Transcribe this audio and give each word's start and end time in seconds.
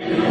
Signore 0.00 0.23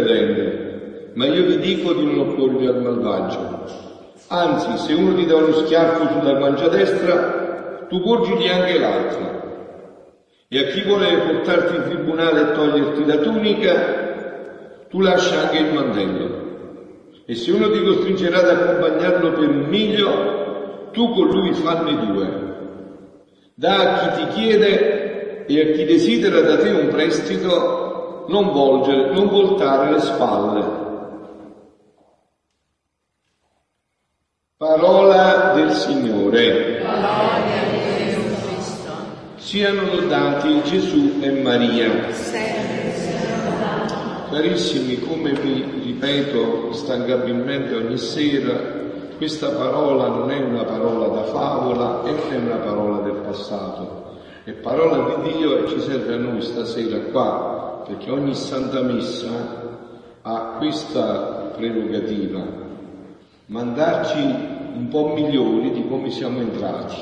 dente 0.00 0.02
per 0.02 0.02
dente, 0.02 1.10
ma 1.14 1.26
io 1.26 1.44
vi 1.44 1.58
dico 1.58 1.92
di 1.92 2.04
non 2.04 2.18
opporvi 2.20 2.66
al 2.66 2.82
malvagio. 2.82 3.64
Anzi, 4.28 4.78
se 4.78 4.92
uno 4.94 5.14
ti 5.14 5.26
dà 5.26 5.36
uno 5.36 5.52
schiaffo 5.52 6.06
sulla 6.08 6.34
guancia 6.34 6.68
destra, 6.68 7.86
tu 7.88 8.00
porgili 8.00 8.48
anche 8.48 8.78
l'altra. 8.78 9.38
E 10.48 10.58
a 10.58 10.64
chi 10.70 10.82
vuole 10.82 11.16
portarti 11.16 11.76
in 11.76 11.82
tribunale 11.82 12.40
e 12.40 12.52
toglierti 12.52 13.06
la 13.06 13.16
tunica, 13.16 14.86
tu 14.88 15.00
lascia 15.00 15.42
anche 15.42 15.58
il 15.58 15.72
mantello. 15.72 16.38
E 17.24 17.34
se 17.34 17.52
uno 17.52 17.70
ti 17.70 17.82
costringerà 17.82 18.38
ad 18.38 18.48
accompagnarlo 18.48 19.32
per 19.32 19.48
un 19.48 19.66
miglio, 19.68 20.88
tu 20.92 21.12
con 21.12 21.28
lui 21.28 21.52
fanne 21.54 22.06
due. 22.06 22.48
Da 23.54 23.78
a 23.78 23.98
chi 23.98 24.20
ti 24.20 24.26
chiede 24.34 25.46
e 25.46 25.60
a 25.60 25.76
chi 25.76 25.84
desidera 25.84 26.40
da 26.40 26.56
te 26.56 26.70
un 26.70 26.88
prestito, 26.88 27.89
non 28.28 28.52
volgere, 28.52 29.12
non 29.12 29.28
voltare 29.28 29.92
le 29.92 30.00
spalle. 30.00 30.78
Parola 34.56 35.52
del 35.54 35.70
Signore. 35.70 36.84
Siano 39.36 39.82
lodati 39.94 40.62
Gesù 40.62 41.18
e 41.20 41.30
Maria. 41.40 42.08
Carissimi, 44.30 45.00
come 45.00 45.32
vi 45.32 45.80
ripeto 45.84 46.72
stancabilmente 46.72 47.74
ogni 47.74 47.98
sera, 47.98 48.78
questa 49.16 49.50
parola 49.50 50.08
non 50.08 50.30
è 50.30 50.40
una 50.40 50.64
parola 50.64 51.08
da 51.08 51.24
favola 51.24 52.04
è 52.04 52.36
una 52.36 52.56
parola 52.56 53.00
del 53.00 53.16
passato, 53.16 54.16
è 54.44 54.52
parola 54.52 55.14
di 55.16 55.32
Dio 55.32 55.58
e 55.58 55.68
ci 55.68 55.80
serve 55.80 56.14
a 56.14 56.16
noi 56.16 56.40
stasera 56.40 56.98
qua, 57.10 57.59
perché 57.90 58.08
ogni 58.08 58.34
Santa 58.36 58.82
Messa 58.82 59.88
ha 60.22 60.56
questa 60.58 61.52
prerogativa, 61.56 62.46
mandarci 63.46 64.20
un 64.20 64.86
po' 64.88 65.12
migliori 65.12 65.72
di 65.72 65.88
come 65.88 66.08
siamo 66.10 66.38
entrati. 66.38 66.94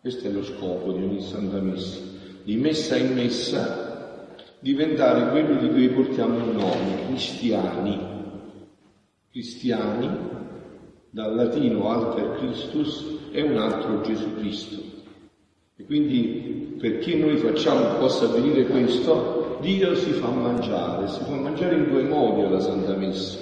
Questo 0.00 0.28
è 0.28 0.30
lo 0.30 0.42
scopo 0.42 0.92
di 0.92 1.02
ogni 1.02 1.20
Santa 1.20 1.60
Messa, 1.60 2.00
di 2.42 2.56
messa 2.56 2.96
in 2.96 3.12
messa 3.12 4.38
diventare 4.60 5.28
quello 5.28 5.60
di 5.60 5.68
cui 5.68 5.88
portiamo 5.90 6.38
il 6.38 6.56
nome, 6.56 7.04
cristiani. 7.08 8.12
Cristiani, 9.30 10.10
dal 11.10 11.34
latino 11.34 11.90
alter 11.90 12.38
Christus, 12.38 13.30
è 13.30 13.42
un 13.42 13.58
altro 13.58 14.00
Gesù 14.00 14.36
Cristo. 14.36 14.93
E 15.76 15.84
quindi 15.86 16.76
perché 16.78 17.16
noi 17.16 17.36
facciamo 17.36 17.98
possa 17.98 18.26
avvenire 18.26 18.64
questo, 18.66 19.58
Dio 19.60 19.96
si 19.96 20.12
fa 20.12 20.28
mangiare, 20.28 21.08
si 21.08 21.20
fa 21.24 21.34
mangiare 21.34 21.74
in 21.74 21.88
due 21.88 22.02
modi 22.02 22.42
alla 22.42 22.60
Santa 22.60 22.94
Messa. 22.94 23.38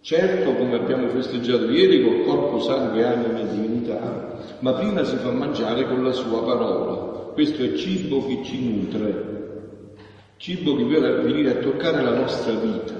Certo, 0.00 0.54
come 0.54 0.74
abbiamo 0.74 1.06
festeggiato 1.08 1.70
ieri, 1.70 2.02
col 2.02 2.24
corpo, 2.24 2.58
sangue, 2.58 3.04
anima 3.04 3.38
e 3.38 3.48
divinità, 3.54 4.36
ma 4.58 4.72
prima 4.72 5.04
si 5.04 5.14
fa 5.16 5.30
mangiare 5.30 5.86
con 5.86 6.02
la 6.02 6.10
sua 6.10 6.42
parola. 6.42 6.94
Questo 7.34 7.62
è 7.62 7.74
cibo 7.74 8.26
che 8.26 8.40
ci 8.42 8.68
nutre, 8.68 9.92
cibo 10.38 10.74
che 10.74 10.82
vuole 10.82 11.20
venire 11.20 11.50
a 11.50 11.60
toccare 11.60 12.02
la 12.02 12.14
nostra 12.14 12.52
vita. 12.54 12.94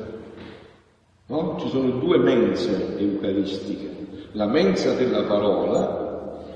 No? 1.27 1.57
Ci 1.59 1.69
sono 1.71 1.91
due 1.91 2.19
mense 2.19 2.97
eucaristiche, 2.97 3.89
la 4.33 4.47
mensa 4.47 4.95
della 4.95 5.25
parola, 5.25 6.02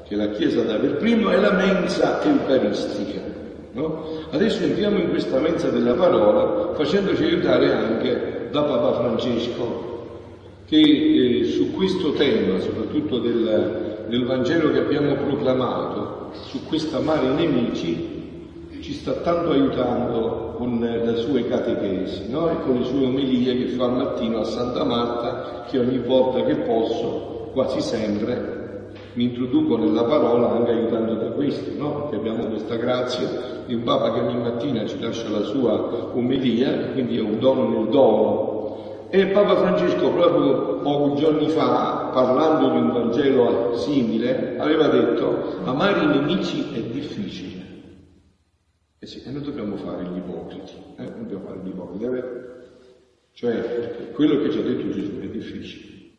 che 0.08 0.14
la 0.14 0.30
Chiesa 0.30 0.62
dà 0.62 0.74
per 0.74 0.96
primo, 0.96 1.30
e 1.30 1.40
la 1.40 1.52
mensa 1.52 2.22
eucaristica. 2.22 3.20
No? 3.72 4.04
Adesso 4.30 4.62
entriamo 4.62 4.98
in 4.98 5.10
questa 5.10 5.38
mensa 5.38 5.68
della 5.68 5.94
parola 5.94 6.72
facendoci 6.74 7.24
aiutare 7.24 7.72
anche 7.72 8.48
da 8.50 8.62
Papa 8.62 8.94
Francesco, 8.94 9.84
che 10.66 10.80
eh, 10.80 11.44
su 11.44 11.72
questo 11.72 12.12
tema, 12.12 12.58
soprattutto 12.58 13.18
del, 13.18 14.04
del 14.08 14.24
Vangelo 14.24 14.72
che 14.72 14.78
abbiamo 14.78 15.14
proclamato, 15.14 16.30
su 16.46 16.64
questo 16.64 16.96
amare 16.96 17.26
i 17.26 17.34
nemici, 17.34 18.14
ci 18.80 18.92
sta 18.92 19.12
tanto 19.14 19.50
aiutando 19.50 20.54
con 20.56 20.78
le 20.78 21.16
sue 21.16 21.46
catechesi 21.46 22.30
no? 22.30 22.50
e 22.50 22.60
con 22.62 22.78
le 22.78 22.84
sue 22.84 23.04
omelie 23.04 23.56
che 23.56 23.66
fa 23.72 23.84
al 23.84 23.96
mattino 23.96 24.40
a 24.40 24.44
Santa 24.44 24.84
Marta, 24.84 25.64
che 25.68 25.78
ogni 25.78 25.98
volta 25.98 26.44
che 26.44 26.54
posso, 26.54 27.50
quasi 27.52 27.80
sempre, 27.80 28.55
mi 29.16 29.25
introduco 29.25 29.78
nella 29.78 30.04
parola 30.04 30.53
anche 30.53 30.72
aiutando 30.72 31.15
da 31.15 31.31
questo, 31.31 31.72
no? 31.77 32.03
perché 32.03 32.16
abbiamo 32.16 32.49
questa 32.49 32.77
grazia 32.77 33.65
di 33.66 33.75
un 33.75 33.82
Papa 33.82 34.12
che 34.12 34.21
ogni 34.21 34.38
mattina 34.38 34.84
ci 34.87 35.00
lascia 35.00 35.28
la 35.31 35.43
sua 35.43 36.15
omelia, 36.15 36.93
quindi 36.93 37.16
è 37.16 37.21
un 37.21 37.38
dono 37.38 37.69
nel 37.69 37.88
dono. 37.88 39.09
E 39.09 39.27
Papa 39.28 39.56
Francesco 39.56 40.10
proprio 40.10 40.81
pochi 40.81 41.21
giorni 41.21 41.49
fa, 41.49 42.10
parlando 42.12 42.71
di 42.71 42.77
un 42.77 42.93
Vangelo 42.93 43.77
simile, 43.77 44.59
aveva 44.59 44.88
detto 44.88 45.60
amare 45.65 46.03
i 46.03 46.06
nemici 46.19 46.75
è 46.75 46.83
difficile. 46.83 47.65
Eh 48.98 49.06
sì, 49.06 49.22
e 49.22 49.31
noi 49.31 49.43
dobbiamo 49.43 49.77
fare 49.77 50.04
gli 50.04 50.16
ipocriti, 50.16 50.72
eh? 50.98 51.10
dobbiamo 51.19 51.44
fare 51.47 51.60
gli 51.65 51.69
ipocriti, 51.69 52.04
è 52.04 52.09
vero? 52.09 52.28
Cioè, 53.33 54.10
quello 54.12 54.43
che 54.43 54.50
ci 54.50 54.59
ha 54.59 54.62
detto 54.62 54.91
Gesù 54.91 55.21
è 55.21 55.28
difficile, 55.28 56.10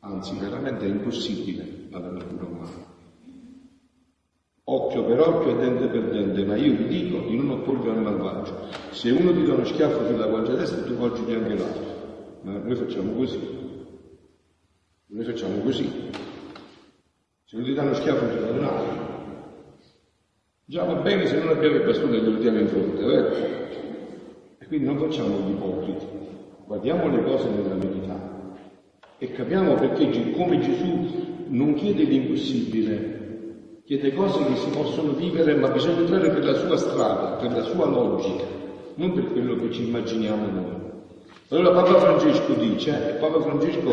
anzi 0.00 0.36
veramente 0.38 0.84
è 0.84 0.88
impossibile 0.88 1.82
alla 1.96 2.10
natura 2.10 2.44
umana. 2.44 2.92
Occhio 4.66 5.04
per 5.04 5.20
occhio 5.20 5.50
e 5.50 5.56
dente 5.56 5.86
per 5.88 6.10
dente, 6.10 6.44
ma 6.44 6.56
io 6.56 6.74
vi 6.76 6.86
dico 6.86 7.18
di 7.18 7.36
non 7.36 7.50
opporvi 7.50 7.88
al 7.88 8.00
malvagio. 8.00 8.56
Se 8.90 9.10
uno 9.10 9.32
ti 9.32 9.44
dà 9.44 9.54
uno 9.54 9.64
schiaffo 9.64 10.06
sulla 10.06 10.26
guancia 10.26 10.54
destra, 10.54 10.82
tu 10.82 10.96
poggi 10.96 11.32
anche 11.32 11.54
l'altro. 11.54 11.82
Ma 12.42 12.58
noi 12.58 12.74
facciamo 12.74 13.12
così. 13.12 13.38
Noi 15.06 15.24
facciamo 15.24 15.58
così. 15.58 16.10
Se 17.44 17.56
uno 17.56 17.64
ti 17.64 17.74
dà 17.74 17.82
uno 17.82 17.94
schiaffo 17.94 18.28
sulla 18.30 18.50
destra, 18.50 19.12
Già 20.66 20.82
va 20.82 20.94
bene 20.94 21.26
se 21.26 21.38
non 21.38 21.48
abbiamo 21.48 21.76
il 21.76 21.84
bastone 21.84 22.20
che 22.20 22.24
lo 22.24 22.38
diamo 22.38 22.58
in 22.58 22.68
fronte, 22.68 23.04
vero? 23.04 23.28
E 24.58 24.66
quindi 24.66 24.86
non 24.86 24.96
facciamo 24.96 25.38
gli 25.40 25.50
ipocriti, 25.50 26.06
guardiamo 26.64 27.14
le 27.14 27.22
cose 27.22 27.50
nella 27.50 27.74
verità 27.74 28.34
e 29.24 29.32
capiamo 29.32 29.74
perché 29.76 30.32
come 30.32 30.60
Gesù 30.60 31.46
non 31.48 31.72
chiede 31.74 32.04
l'impossibile, 32.04 33.78
chiede 33.86 34.12
cose 34.12 34.44
che 34.44 34.56
si 34.56 34.68
possono 34.68 35.12
vivere, 35.12 35.54
ma 35.54 35.68
bisogna 35.68 36.00
entrare 36.00 36.28
per 36.28 36.44
la 36.44 36.54
sua 36.54 36.76
strada, 36.76 37.36
per 37.36 37.52
la 37.52 37.62
sua 37.62 37.86
logica, 37.86 38.44
non 38.96 39.12
per 39.12 39.32
quello 39.32 39.56
che 39.56 39.72
ci 39.72 39.86
immaginiamo 39.86 40.46
noi. 40.46 40.82
Allora 41.48 41.70
Papa 41.70 41.98
Francesco 42.00 42.52
dice, 42.52 42.90
e 42.90 43.12
Papa 43.14 43.40
Francesco 43.40 43.92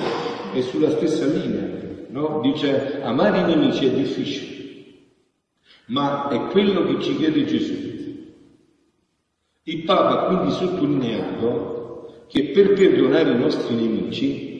è 0.53 0.59
sulla 0.59 0.89
stessa 0.89 1.25
linea, 1.25 1.79
no? 2.09 2.41
Dice, 2.41 2.99
amare 3.01 3.39
i 3.39 3.55
nemici 3.55 3.85
è 3.85 3.91
difficile 3.91 4.59
ma 5.85 6.29
è 6.29 6.51
quello 6.51 6.85
che 6.85 7.01
ci 7.01 7.17
chiede 7.17 7.43
Gesù. 7.43 7.73
Il 9.63 9.83
Papa 9.83 10.21
ha 10.21 10.25
quindi 10.25 10.51
sottolineato 10.51 12.25
che 12.27 12.45
per 12.51 12.73
perdonare 12.73 13.31
i 13.31 13.37
nostri 13.37 13.75
nemici 13.75 14.50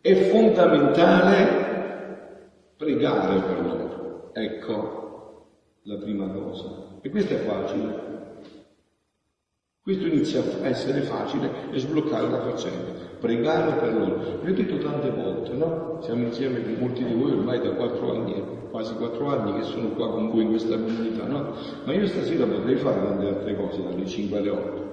è 0.00 0.14
fondamentale 0.30 1.66
pregare 2.76 3.40
per 3.40 3.60
loro. 3.60 4.30
Ecco 4.32 4.98
la 5.82 5.96
prima 5.96 6.28
cosa. 6.28 6.98
E 7.00 7.10
questo 7.10 7.34
è 7.34 7.38
facile. 7.38 8.06
Questo 9.80 10.06
inizia 10.06 10.42
a 10.42 10.66
essere 10.66 11.00
facile 11.00 11.50
e 11.72 11.78
sbloccare 11.78 12.28
la 12.28 12.42
faccenda. 12.42 12.92
Pregare 13.18 13.72
per 13.80 13.94
loro. 13.94 14.40
Vi 14.42 14.50
ho 14.50 14.54
detto 14.54 14.78
tante 14.78 15.10
volte, 15.10 15.52
no? 15.54 15.98
Siamo 16.02 16.24
insieme 16.26 16.62
con 16.62 16.74
molti 16.78 17.04
di 17.04 17.14
voi 17.14 17.32
ormai 17.32 17.60
da 17.60 17.70
quattro 17.70 18.12
anni, 18.12 18.42
quasi 18.70 18.94
quattro 18.94 19.28
anni 19.28 19.58
che 19.58 19.64
sono 19.64 19.88
qua 19.88 20.10
con 20.10 20.30
voi 20.30 20.42
in 20.42 20.50
questa 20.50 20.76
comunità, 20.78 21.26
no? 21.26 21.54
Ma 21.84 21.92
io 21.94 22.06
stasera 22.06 22.46
potrei 22.46 22.76
fare 22.76 23.02
tante 23.02 23.26
altre 23.26 23.56
cose 23.56 23.82
dalle 23.82 24.06
5 24.06 24.38
alle 24.38 24.50
8. 24.50 24.86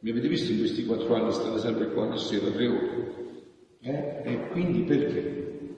Mi 0.00 0.10
avete 0.10 0.28
visto 0.28 0.50
in 0.50 0.58
questi 0.58 0.84
quattro 0.86 1.14
anni 1.14 1.30
state 1.30 1.58
sempre 1.58 1.92
qua 1.92 2.04
ogni 2.04 2.18
sera, 2.18 2.50
tre 2.50 2.66
ore. 2.66 3.21
Eh? 3.84 4.22
E 4.24 4.48
quindi 4.50 4.82
perché? 4.82 5.76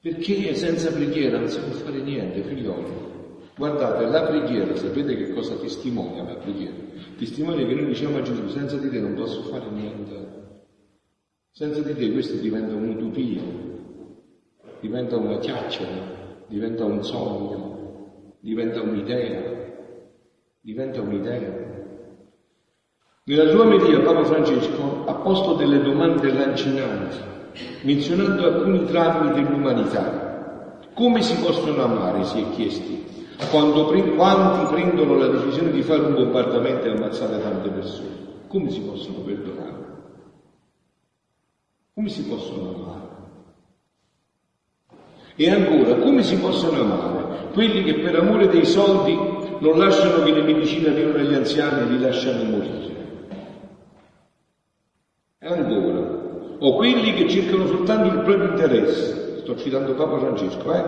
Perché 0.00 0.54
senza 0.54 0.90
preghiera 0.90 1.38
non 1.38 1.48
si 1.48 1.60
può 1.60 1.72
fare 1.72 2.00
niente, 2.00 2.42
figlioli. 2.42 2.90
Guardate, 3.54 4.06
la 4.06 4.22
preghiera, 4.22 4.74
sapete 4.74 5.14
che 5.14 5.32
cosa 5.32 5.54
testimonia 5.56 6.22
la 6.24 6.36
preghiera? 6.36 6.74
Testimonia 7.18 7.66
che 7.66 7.74
noi 7.74 7.86
diciamo 7.86 8.16
a 8.16 8.22
Gesù, 8.22 8.48
senza 8.48 8.78
di 8.78 8.88
te 8.88 8.98
non 9.00 9.14
posso 9.14 9.42
fare 9.42 9.68
niente. 9.70 10.40
Senza 11.50 11.82
di 11.82 11.94
te 11.94 12.10
questo 12.10 12.36
diventa 12.36 12.74
un'utopia, 12.74 13.42
diventa 14.80 15.18
una 15.18 15.38
chiacchiera, 15.38 16.44
diventa 16.48 16.84
un 16.84 17.04
sogno, 17.04 18.34
diventa 18.40 18.80
un'idea, 18.80 19.42
diventa 20.62 21.02
un'idea. 21.02 21.60
Nella 23.24 23.50
sua 23.50 23.62
omelia 23.62 24.00
Papa 24.00 24.24
Francesco 24.24 24.91
ha 25.06 25.14
posto 25.14 25.54
delle 25.54 25.82
domande 25.82 26.32
lancinanti, 26.32 27.16
menzionando 27.82 28.44
alcuni 28.44 28.84
traumi 28.86 29.32
dell'umanità. 29.32 30.78
Come 30.94 31.22
si 31.22 31.36
possono 31.36 31.82
amare, 31.82 32.24
si 32.24 32.40
è 32.40 32.50
chiesti, 32.50 33.26
quando 33.50 33.86
pre- 33.86 34.14
quanti 34.14 34.74
prendono 34.74 35.16
la 35.16 35.28
decisione 35.28 35.70
di 35.70 35.82
fare 35.82 36.02
un 36.02 36.14
bombardamento 36.14 36.86
e 36.86 36.90
ammazzare 36.90 37.42
tante 37.42 37.68
persone? 37.70 38.10
Come 38.48 38.70
si 38.70 38.80
possono 38.80 39.18
perdonare? 39.18 39.90
Come 41.94 42.08
si 42.08 42.24
possono 42.24 42.74
amare? 42.74 43.00
E 45.36 45.50
ancora, 45.50 45.96
come 45.96 46.22
si 46.22 46.36
possono 46.36 46.80
amare 46.80 47.22
quelli 47.52 47.84
che 47.84 48.00
per 48.00 48.16
amore 48.16 48.48
dei 48.48 48.64
soldi 48.64 49.14
non 49.58 49.78
lasciano 49.78 50.24
che 50.24 50.32
le 50.32 50.42
medicine 50.42 50.88
arrivino 50.88 51.18
agli 51.18 51.34
anziani 51.34 51.82
e 51.82 51.84
li 51.92 52.00
lasciano 52.00 52.44
morire? 52.44 52.91
E 55.44 55.48
ancora, 55.48 55.98
o 56.60 56.76
quelli 56.76 57.14
che 57.14 57.28
cercano 57.28 57.66
soltanto 57.66 58.14
il 58.14 58.22
proprio 58.22 58.50
interesse, 58.50 59.38
sto 59.38 59.56
citando 59.56 59.92
Papa 59.94 60.20
Francesco, 60.20 60.72
eh? 60.72 60.84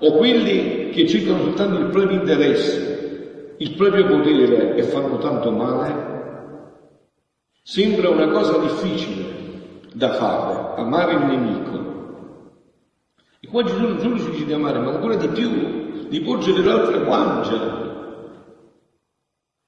o 0.00 0.12
quelli 0.18 0.90
che 0.90 1.08
cercano 1.08 1.44
soltanto 1.44 1.78
il 1.78 1.86
proprio 1.86 2.18
interesse, 2.18 3.54
il 3.56 3.72
proprio 3.72 4.04
potere 4.04 4.74
e 4.76 4.82
fanno 4.82 5.16
tanto 5.16 5.50
male, 5.52 6.06
sembra 7.62 8.10
una 8.10 8.28
cosa 8.28 8.58
difficile 8.58 9.86
da 9.94 10.12
fare, 10.12 10.82
amare 10.82 11.12
il 11.14 11.24
nemico. 11.24 11.86
E 13.40 13.46
qua 13.46 13.62
Gesù 13.62 13.80
non 13.80 14.00
solo 14.00 14.18
ci 14.18 14.30
dice 14.32 14.44
di 14.44 14.52
amare, 14.52 14.80
ma 14.80 14.90
ancora 14.90 15.14
di 15.14 15.28
più, 15.28 16.08
di 16.08 16.20
porgere 16.20 16.62
l'altra 16.62 16.98
guancia. 16.98 17.86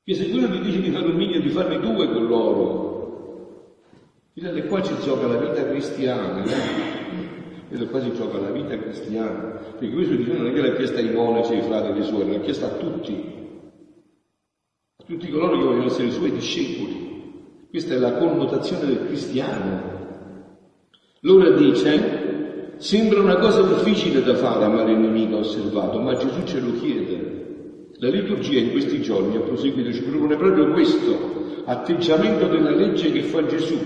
Che 0.05 0.15
se 0.15 0.29
quello 0.29 0.51
ti 0.51 0.61
dice 0.61 0.83
di 0.83 0.91
fare 0.91 1.07
un 1.07 1.15
miglio, 1.17 1.41
di 1.41 1.49
farne 1.49 1.81
due 1.81 2.07
con 2.13 2.27
loro, 2.27 2.80
Vedete, 4.32 4.67
qua 4.69 4.81
ci 4.81 4.94
gioca 5.03 5.27
la 5.27 5.38
vita 5.38 5.67
cristiana, 5.69 6.44
eh? 6.44 6.50
Vedete, 7.69 7.91
qua 7.91 8.00
si 8.00 8.12
gioca 8.15 8.38
la 8.38 8.50
vita 8.50 8.79
cristiana. 8.79 9.59
Perché 9.79 9.93
questo 9.93 10.17
Gesù 10.17 10.32
non 10.32 10.47
è 10.47 10.53
che 10.53 10.61
l'ha 10.61 10.75
chiesto 10.75 10.99
ai 10.99 11.12
monaci, 11.12 11.55
ai 11.55 11.62
frati 11.62 11.88
e 11.88 11.91
alle 11.91 12.03
suore, 12.05 12.31
l'ha 12.31 12.41
chiesto 12.41 12.65
a 12.65 12.71
tutti. 12.71 13.25
A 14.99 15.05
tutti 15.05 15.31
coloro 15.31 15.59
che 15.59 15.65
vogliono 15.65 15.87
essere 15.87 16.06
i 16.06 16.12
suoi 16.12 16.31
discepoli. 16.31 17.09
Questa 17.71 17.94
è 17.94 17.99
la 17.99 18.12
connotazione 18.12 18.87
del 18.87 19.06
cristiano. 19.06 19.99
L'ora 21.21 21.50
dice, 21.50 22.75
sembra 22.76 23.21
una 23.21 23.37
cosa 23.37 23.62
difficile 23.62 24.23
da 24.23 24.37
fare 24.37 24.65
amare 24.65 24.93
il 24.93 24.99
nemico 24.99 25.38
osservato, 25.38 25.99
ma 26.00 26.15
Gesù 26.15 26.44
ce 26.44 26.61
lo 26.61 26.73
chiede. 26.75 27.88
La 27.99 28.09
liturgia 28.09 28.59
in 28.59 28.71
questi 28.71 29.03
giorni, 29.03 29.37
a 29.37 29.41
proseguito, 29.41 29.93
ci 29.93 30.03
propone 30.03 30.37
proprio 30.37 30.71
questo 30.71 31.62
atteggiamento 31.67 32.47
della 32.47 32.71
legge 32.71 33.12
che 33.12 33.23
fa 33.23 33.44
Gesù, 33.44 33.79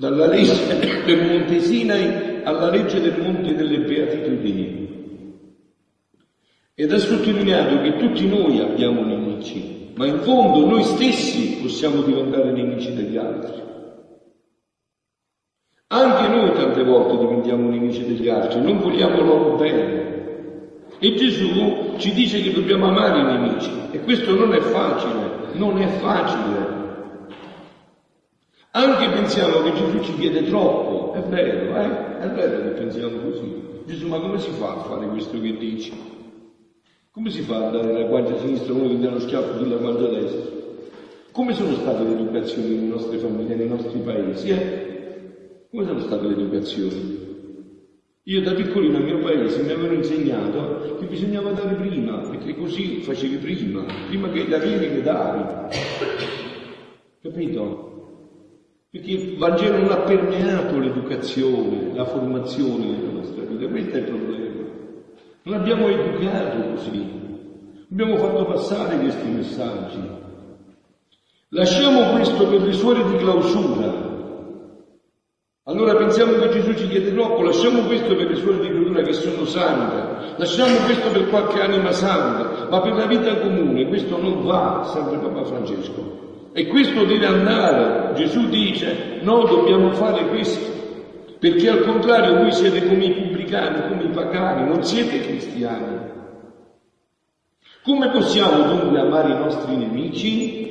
dalla 0.00 0.28
legge 0.28 1.04
del 1.04 1.26
Monte 1.26 1.60
Sinai 1.60 2.40
alla 2.42 2.70
legge 2.70 3.02
del 3.02 3.20
Monte 3.20 3.54
delle 3.54 3.80
Beatitudini. 3.80 4.88
Ed 6.74 6.90
ha 6.90 6.98
sottolineato 6.98 7.82
che 7.82 7.98
tutti 7.98 8.26
noi 8.26 8.60
abbiamo 8.60 9.02
nemici, 9.04 9.92
ma 9.96 10.06
in 10.06 10.20
fondo 10.20 10.64
noi 10.64 10.84
stessi 10.84 11.58
possiamo 11.60 12.00
diventare 12.00 12.50
nemici 12.50 12.94
degli 12.94 13.18
altri. 13.18 13.60
Anche 15.88 16.28
noi 16.28 16.52
tante 16.54 16.82
volte 16.82 17.18
diventiamo 17.18 17.68
nemici 17.68 18.02
degli 18.06 18.28
altri, 18.30 18.62
non 18.62 18.78
vogliamo 18.78 19.20
loro 19.20 19.56
bene. 19.56 20.78
E 20.98 21.14
Gesù 21.14 21.96
ci 21.98 22.14
dice 22.14 22.40
che 22.40 22.54
dobbiamo 22.54 22.86
amare 22.86 23.18
i 23.18 23.36
nemici 23.36 23.70
e 23.90 24.00
questo 24.00 24.34
non 24.34 24.54
è 24.54 24.60
facile, 24.60 25.50
non 25.56 25.76
è 25.76 25.88
facile. 25.88 26.79
Anche 28.72 29.08
pensiamo 29.08 29.62
che 29.62 29.72
Gesù 29.72 30.00
ci 30.00 30.14
chiede 30.14 30.44
troppo, 30.44 31.12
è 31.14 31.22
vero, 31.22 31.76
eh? 31.76 32.18
È 32.20 32.30
vero 32.30 32.62
che 32.62 32.68
pensiamo 32.68 33.18
così. 33.18 33.52
Gesù, 33.86 34.06
ma 34.06 34.20
come 34.20 34.38
si 34.38 34.50
fa 34.52 34.74
a 34.74 34.82
fare 34.84 35.08
questo 35.08 35.40
che 35.40 35.56
dici? 35.56 35.92
Come 37.10 37.30
si 37.30 37.40
fa 37.40 37.66
a 37.66 37.70
dare 37.70 37.92
la 37.92 38.06
guardia 38.06 38.38
sinistra 38.38 38.72
a 38.72 38.76
uno 38.76 38.88
che 38.90 39.00
dà 39.00 39.10
lo 39.10 39.18
schiaffo 39.18 39.58
sulla 39.58 39.74
guardia 39.74 40.20
destra? 40.20 40.50
Come 41.32 41.54
sono 41.54 41.72
state 41.72 42.04
le 42.04 42.12
educazioni 42.12 42.68
nelle 42.68 42.86
nostre 42.86 43.18
famiglie, 43.18 43.54
nei 43.56 43.66
nostri 43.66 43.98
paesi? 43.98 44.48
Eh? 44.50 45.66
Come 45.68 45.84
sono 45.86 45.98
state 45.98 46.26
le 46.28 46.32
educazioni? 46.34 47.28
Io 48.22 48.40
da 48.42 48.54
piccolino 48.54 48.98
al 48.98 49.02
mio 49.02 49.18
paese 49.18 49.62
mi 49.62 49.72
avevano 49.72 49.94
insegnato 49.94 50.96
che 51.00 51.06
bisognava 51.06 51.50
dare 51.50 51.74
prima, 51.74 52.18
perché 52.18 52.54
così 52.54 53.00
facevi 53.00 53.36
prima, 53.38 53.84
prima 54.06 54.30
che 54.30 54.46
da 54.46 54.58
vieni 54.58 54.94
che 54.94 55.02
davi. 55.02 55.74
Capito? 57.20 57.89
Perché 58.92 59.10
il 59.12 59.38
Vangelo 59.38 59.78
non 59.78 59.92
ha 59.92 59.98
permeato 59.98 60.76
l'educazione, 60.76 61.94
la 61.94 62.04
formazione 62.06 62.86
nella 62.86 63.12
nostra 63.12 63.44
vita, 63.44 63.68
questo 63.68 63.94
è 63.94 63.98
il 63.98 64.04
problema. 64.04 64.64
Non 65.42 65.54
abbiamo 65.60 65.88
educato 65.88 66.70
così, 66.70 67.08
abbiamo 67.88 68.16
fatto 68.16 68.46
passare 68.46 68.98
questi 68.98 69.28
messaggi. 69.28 70.00
Lasciamo 71.50 72.14
questo 72.14 72.48
per 72.48 72.62
le 72.62 72.72
suore 72.72 73.04
di 73.04 73.16
clausura. 73.18 74.08
Allora 75.66 75.94
pensiamo 75.94 76.32
che 76.32 76.48
Gesù 76.48 76.74
ci 76.74 76.88
chiede 76.88 77.12
troppo, 77.12 77.42
lasciamo 77.42 77.82
questo 77.82 78.16
per 78.16 78.26
le 78.26 78.34
suore 78.34 78.58
di 78.58 78.70
clausura 78.70 79.02
che 79.02 79.12
sono 79.12 79.44
sante, 79.44 80.34
lasciamo 80.36 80.74
questo 80.84 81.10
per 81.10 81.28
qualche 81.28 81.60
anima 81.60 81.92
santa, 81.92 82.66
ma 82.68 82.80
per 82.80 82.94
la 82.94 83.06
vita 83.06 83.38
comune 83.38 83.86
questo 83.86 84.20
non 84.20 84.42
va, 84.42 84.82
sempre 84.92 85.18
Papa 85.18 85.44
Francesco. 85.44 86.29
E 86.52 86.66
questo 86.66 87.04
deve 87.04 87.26
andare. 87.26 88.14
Gesù 88.14 88.48
dice, 88.48 89.18
noi 89.22 89.46
dobbiamo 89.46 89.92
fare 89.92 90.26
questo, 90.28 90.68
perché 91.38 91.68
al 91.68 91.82
contrario 91.82 92.38
voi 92.38 92.52
siete 92.52 92.86
come 92.86 93.04
i 93.04 93.12
pubblicani, 93.12 93.88
come 93.88 94.04
i 94.04 94.08
pagani, 94.08 94.68
non 94.68 94.82
siete 94.82 95.20
cristiani. 95.20 96.08
Come 97.82 98.10
possiamo 98.10 98.64
dunque 98.64 98.98
amare 98.98 99.32
i 99.32 99.38
nostri 99.38 99.76
nemici? 99.76 100.68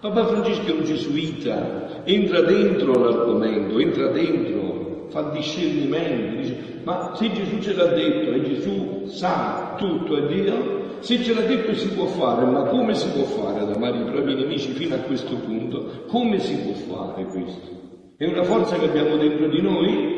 Papa 0.00 0.26
Francesco 0.26 0.70
è 0.70 0.78
un 0.78 0.84
gesuita, 0.84 2.04
entra 2.04 2.42
dentro 2.42 2.92
l'argomento, 2.92 3.78
entra 3.78 4.08
dentro, 4.08 5.06
fa 5.10 5.30
discernimento, 5.30 6.40
dice, 6.40 6.80
ma 6.84 7.12
se 7.14 7.32
Gesù 7.32 7.60
ce 7.60 7.74
l'ha 7.74 7.86
detto 7.86 8.30
e 8.30 8.42
Gesù 8.42 9.06
sa 9.06 9.74
tutto 9.76 10.16
è 10.16 10.32
Dio, 10.32 10.77
se 11.00 11.22
ce 11.22 11.34
l'ha 11.34 11.42
detto 11.42 11.74
si 11.74 11.88
può 11.88 12.06
fare, 12.06 12.44
ma 12.44 12.64
come 12.64 12.94
si 12.94 13.08
può 13.10 13.24
fare 13.24 13.60
ad 13.60 13.74
amare 13.74 13.98
i 13.98 14.04
propri 14.04 14.34
nemici 14.34 14.72
fino 14.72 14.94
a 14.94 14.98
questo 14.98 15.36
punto? 15.36 16.04
Come 16.08 16.38
si 16.38 16.56
può 16.56 16.72
fare 16.72 17.24
questo? 17.26 17.68
È 18.16 18.24
una 18.26 18.42
forza 18.42 18.78
che 18.78 18.86
abbiamo 18.86 19.16
dentro 19.16 19.48
di 19.48 19.60
noi? 19.60 20.16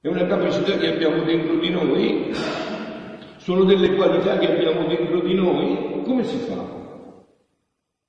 È 0.00 0.08
una 0.08 0.26
capacità 0.26 0.76
che 0.76 0.94
abbiamo 0.94 1.22
dentro 1.24 1.56
di 1.56 1.70
noi? 1.70 2.30
Sono 3.36 3.64
delle 3.64 3.94
qualità 3.94 4.38
che 4.38 4.52
abbiamo 4.52 4.86
dentro 4.86 5.20
di 5.20 5.34
noi? 5.34 6.02
Come 6.04 6.24
si 6.24 6.36
fa? 6.38 6.80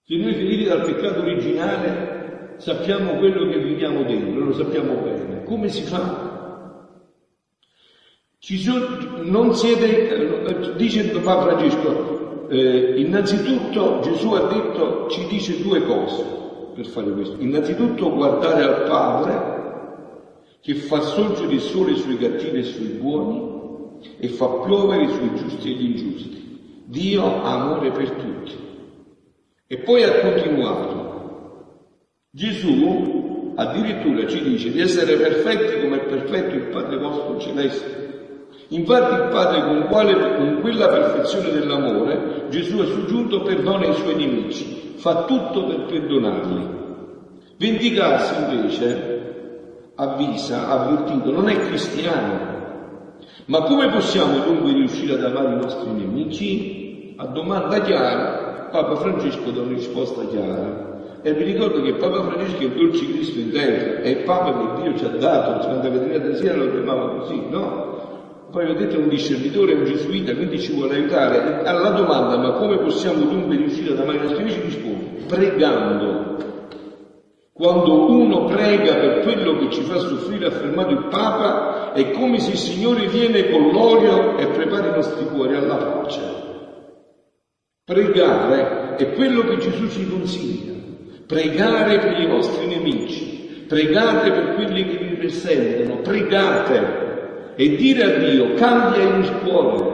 Se 0.01 0.15
noi 0.17 0.33
feriti 0.33 0.65
dal 0.65 0.83
peccato 0.83 1.21
originale 1.21 2.55
sappiamo 2.57 3.13
quello 3.13 3.47
che 3.49 3.59
viviamo 3.59 4.03
dentro, 4.03 4.43
lo 4.43 4.53
sappiamo 4.53 4.95
bene, 4.95 5.43
come 5.43 5.69
si 5.69 5.83
fa? 5.83 6.32
Sono, 8.45 9.21
non 9.21 9.55
siete, 9.55 10.73
dice 10.75 11.05
Papa 11.21 11.43
Francesco, 11.43 12.49
eh, 12.49 12.95
innanzitutto 12.97 14.01
Gesù 14.01 14.33
ha 14.33 14.47
detto, 14.47 15.07
ci 15.09 15.25
dice 15.27 15.61
due 15.61 15.81
cose 15.85 16.25
per 16.75 16.85
fare 16.87 17.09
questo. 17.11 17.37
Innanzitutto 17.39 18.13
guardare 18.13 18.63
al 18.63 18.83
Padre 18.83 19.51
che 20.59 20.75
fa 20.75 20.99
sorgere 20.99 21.53
il 21.53 21.61
sole 21.61 21.95
sui 21.95 22.17
cattivi 22.17 22.59
e 22.59 22.63
sui 22.63 22.87
buoni 22.87 24.01
e 24.19 24.27
fa 24.27 24.47
piovere 24.65 25.07
sui 25.07 25.35
giusti 25.35 25.71
e 25.71 25.75
gli 25.75 25.85
ingiusti. 25.85 26.83
Dio 26.83 27.43
ha 27.43 27.61
amore 27.61 27.91
per 27.91 28.11
tutti. 28.11 28.55
E 29.67 29.77
poi 29.77 30.03
ha 30.03 30.19
continuato. 30.19 31.11
Gesù 32.29 33.53
addirittura 33.55 34.27
ci 34.27 34.41
dice 34.41 34.69
di 34.69 34.81
essere 34.81 35.15
perfetti 35.15 35.79
come 35.79 36.01
è 36.01 36.05
perfetto 36.07 36.55
il 36.55 36.63
Padre 36.63 36.97
vostro 36.97 37.39
celeste. 37.39 38.02
Infatti 38.73 39.13
il 39.21 39.29
Padre 39.29 39.61
con, 39.61 39.85
quale, 39.87 40.35
con 40.35 40.57
quella 40.61 40.87
perfezione 40.87 41.51
dell'amore 41.51 42.47
Gesù 42.49 42.79
è 42.79 42.85
soggiunto 42.87 43.43
perdona 43.43 43.85
i 43.85 43.93
suoi 43.93 44.15
nemici, 44.15 44.95
fa 44.95 45.25
tutto 45.25 45.65
per 45.65 45.85
perdonarli. 45.85 46.81
Vendicarsi 47.57 48.33
invece 48.41 49.91
avvisa, 49.95 50.69
avvertito, 50.69 51.31
non 51.31 51.49
è 51.49 51.59
cristiano. 51.67 52.51
Ma 53.45 53.61
come 53.61 53.89
possiamo 53.89 54.39
dunque 54.39 54.73
riuscire 54.73 55.13
ad 55.13 55.23
amare 55.23 55.53
i 55.53 55.57
nostri 55.57 55.91
nemici? 55.91 57.13
A 57.17 57.27
domanda 57.27 57.79
chiara, 57.81 58.69
Papa 58.71 58.95
Francesco 58.95 59.51
dà 59.51 59.61
una 59.61 59.73
risposta 59.73 60.25
chiara. 60.25 61.19
E 61.21 61.33
vi 61.33 61.43
ricordo 61.43 61.79
che 61.81 61.93
Papa 61.93 62.23
Francesco 62.23 62.61
è 62.61 62.65
il 62.65 62.71
dolce 62.71 63.05
Cristo 63.05 63.39
in 63.39 63.51
terra, 63.51 64.01
è 64.01 64.07
il 64.07 64.23
Papa 64.23 64.51
che 64.51 64.81
Dio 64.81 64.97
ci 64.97 65.05
ha 65.05 65.09
dato, 65.09 65.51
la 65.51 65.61
Santa 65.61 65.91
Caterina 65.91 66.33
Siena 66.33 66.63
lo 66.63 66.71
chiamava 66.71 67.09
così, 67.19 67.41
no? 67.49 67.92
Poi 68.53 68.65
è 68.65 68.95
un 68.97 69.09
discernitore, 69.09 69.73
un 69.73 69.83
gesuita, 69.83 70.35
quindi 70.35 70.59
ci 70.59 70.73
vuole 70.73 70.93
aiutare. 70.93 71.63
Alla 71.63 71.89
domanda, 71.89 72.37
ma 72.37 72.51
come 72.51 72.77
possiamo 72.77 73.25
dunque 73.25 73.55
riuscire 73.55 73.93
ad 73.93 73.99
amare 73.99 74.19
i 74.19 74.21
nostri 74.21 74.41
amici, 74.43 74.61
risponde, 74.61 75.23
pregando. 75.27 76.37
Quando 77.51 78.11
uno 78.11 78.45
prega 78.45 78.93
per 78.93 79.21
quello 79.21 79.57
che 79.57 79.71
ci 79.71 79.81
fa 79.81 79.97
soffrire, 79.97 80.45
ha 80.45 80.49
affermato 80.49 80.91
il 80.91 81.07
Papa, 81.09 81.93
è 81.93 82.11
come 82.11 82.37
se 82.37 82.51
il 82.51 82.57
Signore 82.57 83.07
viene 83.07 83.49
con 83.49 83.71
l'olio 83.71 84.37
e 84.37 84.45
prepara 84.45 84.89
i 84.89 84.95
nostri 84.97 85.25
cuori 85.25 85.55
alla 85.55 85.75
pace. 85.75 86.21
Pregare 87.83 88.97
è 88.97 89.13
quello 89.13 89.45
che 89.45 89.57
Gesù 89.57 89.87
ci 89.87 90.07
consiglia. 90.07 90.73
Pregare 91.25 91.97
per 91.97 92.19
i 92.19 92.27
vostri 92.27 92.67
nemici, 92.67 93.65
pregate 93.67 94.29
per 94.29 94.53
quelli 94.53 94.85
che 94.89 94.97
vi 95.03 95.15
perseguitano, 95.15 96.01
pregate 96.01 97.03
e 97.55 97.75
dire 97.75 98.03
a 98.03 98.17
Dio 98.19 98.53
cambia 98.55 99.17
il 99.17 99.31
cuore. 99.43 99.91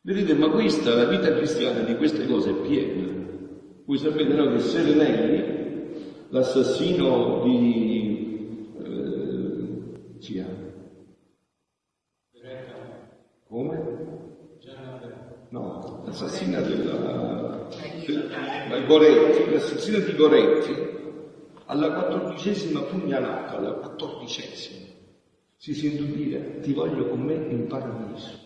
Vedete, 0.00 0.34
ma 0.34 0.50
questa, 0.50 0.94
la 0.94 1.04
vita 1.04 1.32
cristiana 1.34 1.80
di 1.80 1.96
queste 1.96 2.26
cose 2.26 2.50
è 2.50 2.54
piena. 2.54 3.10
Voi 3.84 3.98
sapete 3.98 4.32
no, 4.32 4.50
che 4.52 4.58
Serenelli, 4.60 5.44
l'assassino 6.30 7.42
di... 7.44 8.68
Eh, 8.82 10.20
ci 10.20 10.38
ha. 10.38 10.46
Come? 13.46 14.00
No, 15.50 16.02
l'assassina 16.06 16.60
della... 16.62 17.68
del 18.06 18.86
Goretti, 18.86 19.52
l'assassino 19.52 19.98
di 19.98 20.14
Goretti, 20.16 20.74
alla 21.66 21.92
quattordicesima 21.92 22.80
pugnalata, 22.80 23.58
alla 23.58 23.72
quattordicesima 23.72 24.41
si 25.62 25.74
sente 25.74 26.04
dire 26.06 26.58
ti 26.58 26.72
voglio 26.72 27.06
con 27.06 27.20
me 27.20 27.34
in 27.34 27.68
paradiso. 27.68 28.36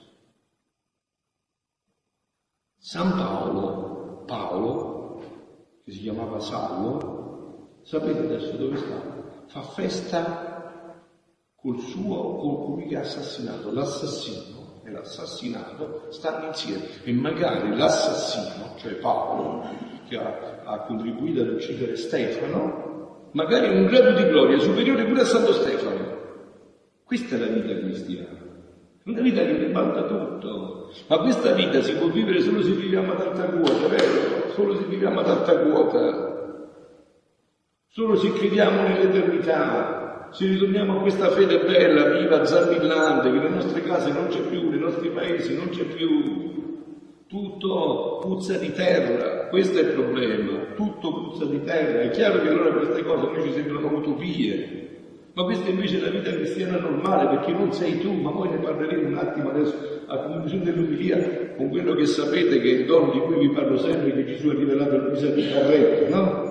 San 2.77 3.13
Paolo, 3.13 4.25
Paolo, 4.27 5.23
che 5.83 5.93
si 5.93 6.01
chiamava 6.01 6.39
Sallo, 6.41 7.79
sapete 7.85 8.19
adesso 8.19 8.59
dove 8.59 8.77
sta? 8.77 9.45
Fa 9.47 9.63
festa 9.63 11.01
col 11.55 11.81
suo, 11.81 12.37
con 12.37 12.57
colui 12.67 12.87
che 12.87 12.99
ha 12.99 13.01
assassinato, 13.01 13.73
l'assassino 13.73 14.83
e 14.85 14.91
l'assassinato 14.91 16.09
stanno 16.11 16.49
insieme 16.49 17.03
e 17.03 17.13
magari 17.15 17.75
l'assassino, 17.75 18.77
cioè 18.77 18.93
Paolo, 18.97 19.65
che 20.07 20.19
ha, 20.19 20.65
ha 20.65 20.81
contribuito 20.81 21.41
ad 21.41 21.49
uccidere 21.49 21.97
Stefano, 21.97 23.31
magari 23.33 23.69
in 23.69 23.85
un 23.85 23.87
grado 23.87 24.13
di 24.13 24.29
gloria 24.29 24.59
superiore 24.59 25.07
pure 25.07 25.23
a 25.23 25.25
Santo 25.25 25.55
Stefano. 25.55 25.96
Questa 27.07 27.37
è 27.37 27.39
la 27.39 27.47
vita 27.47 27.73
cristiana. 27.79 28.37
Una 29.05 29.21
vita 29.21 29.45
che 29.45 29.57
ribalta 29.59 30.09
tutto. 30.09 30.91
Ma 31.07 31.19
questa 31.19 31.53
vita 31.53 31.81
si 31.81 31.95
può 31.95 32.09
vivere 32.09 32.41
solo 32.41 32.61
se 32.65 32.73
viviamo 32.73 33.13
ad 33.13 33.21
alta 33.21 33.45
quota, 33.45 33.87
vero? 33.87 34.51
Solo 34.51 34.75
se 34.75 34.87
viviamo 34.87 35.21
ad 35.21 35.29
alta 35.29 35.57
quota. 35.57 36.65
Solo 37.87 38.17
se 38.17 38.33
crediamo 38.33 38.83
nell'eternità. 38.83 40.31
Se 40.33 40.47
ritorniamo 40.47 40.99
a 40.99 41.01
questa 41.03 41.29
fede 41.31 41.61
bella, 41.61 42.19
viva, 42.19 42.45
zampillante, 42.45 43.31
che 43.31 43.39
nelle 43.39 43.55
nostre 43.55 43.83
case 43.83 44.11
non 44.11 44.27
c'è 44.27 44.41
più, 44.41 44.69
nei 44.69 44.81
nostri 44.81 45.11
paesi 45.11 45.55
non 45.55 45.69
c'è 45.69 45.85
più. 45.85 46.75
Tutto 47.29 48.19
puzza 48.21 48.59
di 48.59 48.73
terra, 48.73 49.47
questo 49.47 49.79
è 49.79 49.83
il 49.83 49.93
problema, 49.93 50.75
tutto 50.75 51.13
puzza 51.13 51.45
di 51.45 51.63
terra. 51.63 52.01
È 52.01 52.11
chiaro 52.11 52.41
che 52.41 52.49
allora 52.49 52.73
queste 52.73 53.05
cose 53.05 53.27
a 53.27 53.31
noi 53.31 53.43
ci 53.45 53.53
sembrano 53.53 53.97
utopie, 53.97 54.96
ma 55.37 55.45
questa 55.45 55.69
invece 55.69 55.99
è 55.99 56.01
la 56.01 56.09
vita 56.09 56.33
cristiana 56.33 56.79
normale, 56.79 57.37
perché 57.37 57.53
non 57.53 57.71
sei 57.71 58.01
tu, 58.01 58.11
ma 58.11 58.31
poi 58.31 58.49
ne 58.49 58.57
parleremo 58.57 59.09
un 59.09 59.19
attimo 59.19 59.51
adesso 59.51 59.77
a 60.07 60.17
conclusione 60.17 60.65
dell'umilia, 60.65 61.55
con 61.59 61.69
quello 61.69 61.95
che 61.95 62.07
sapete 62.07 62.59
che 62.59 62.71
è 62.71 62.79
il 62.81 62.87
dono 62.87 63.13
di 63.13 63.19
cui 63.19 63.47
vi 63.47 63.51
parlo 63.51 63.77
sempre, 63.77 64.15
che 64.15 64.25
Gesù 64.25 64.49
ha 64.49 64.55
rivelato 64.55 64.95
a 64.95 64.99
Luisa 65.09 65.27
di 65.27 65.47
Carretto, 65.47 66.17
no? 66.17 66.45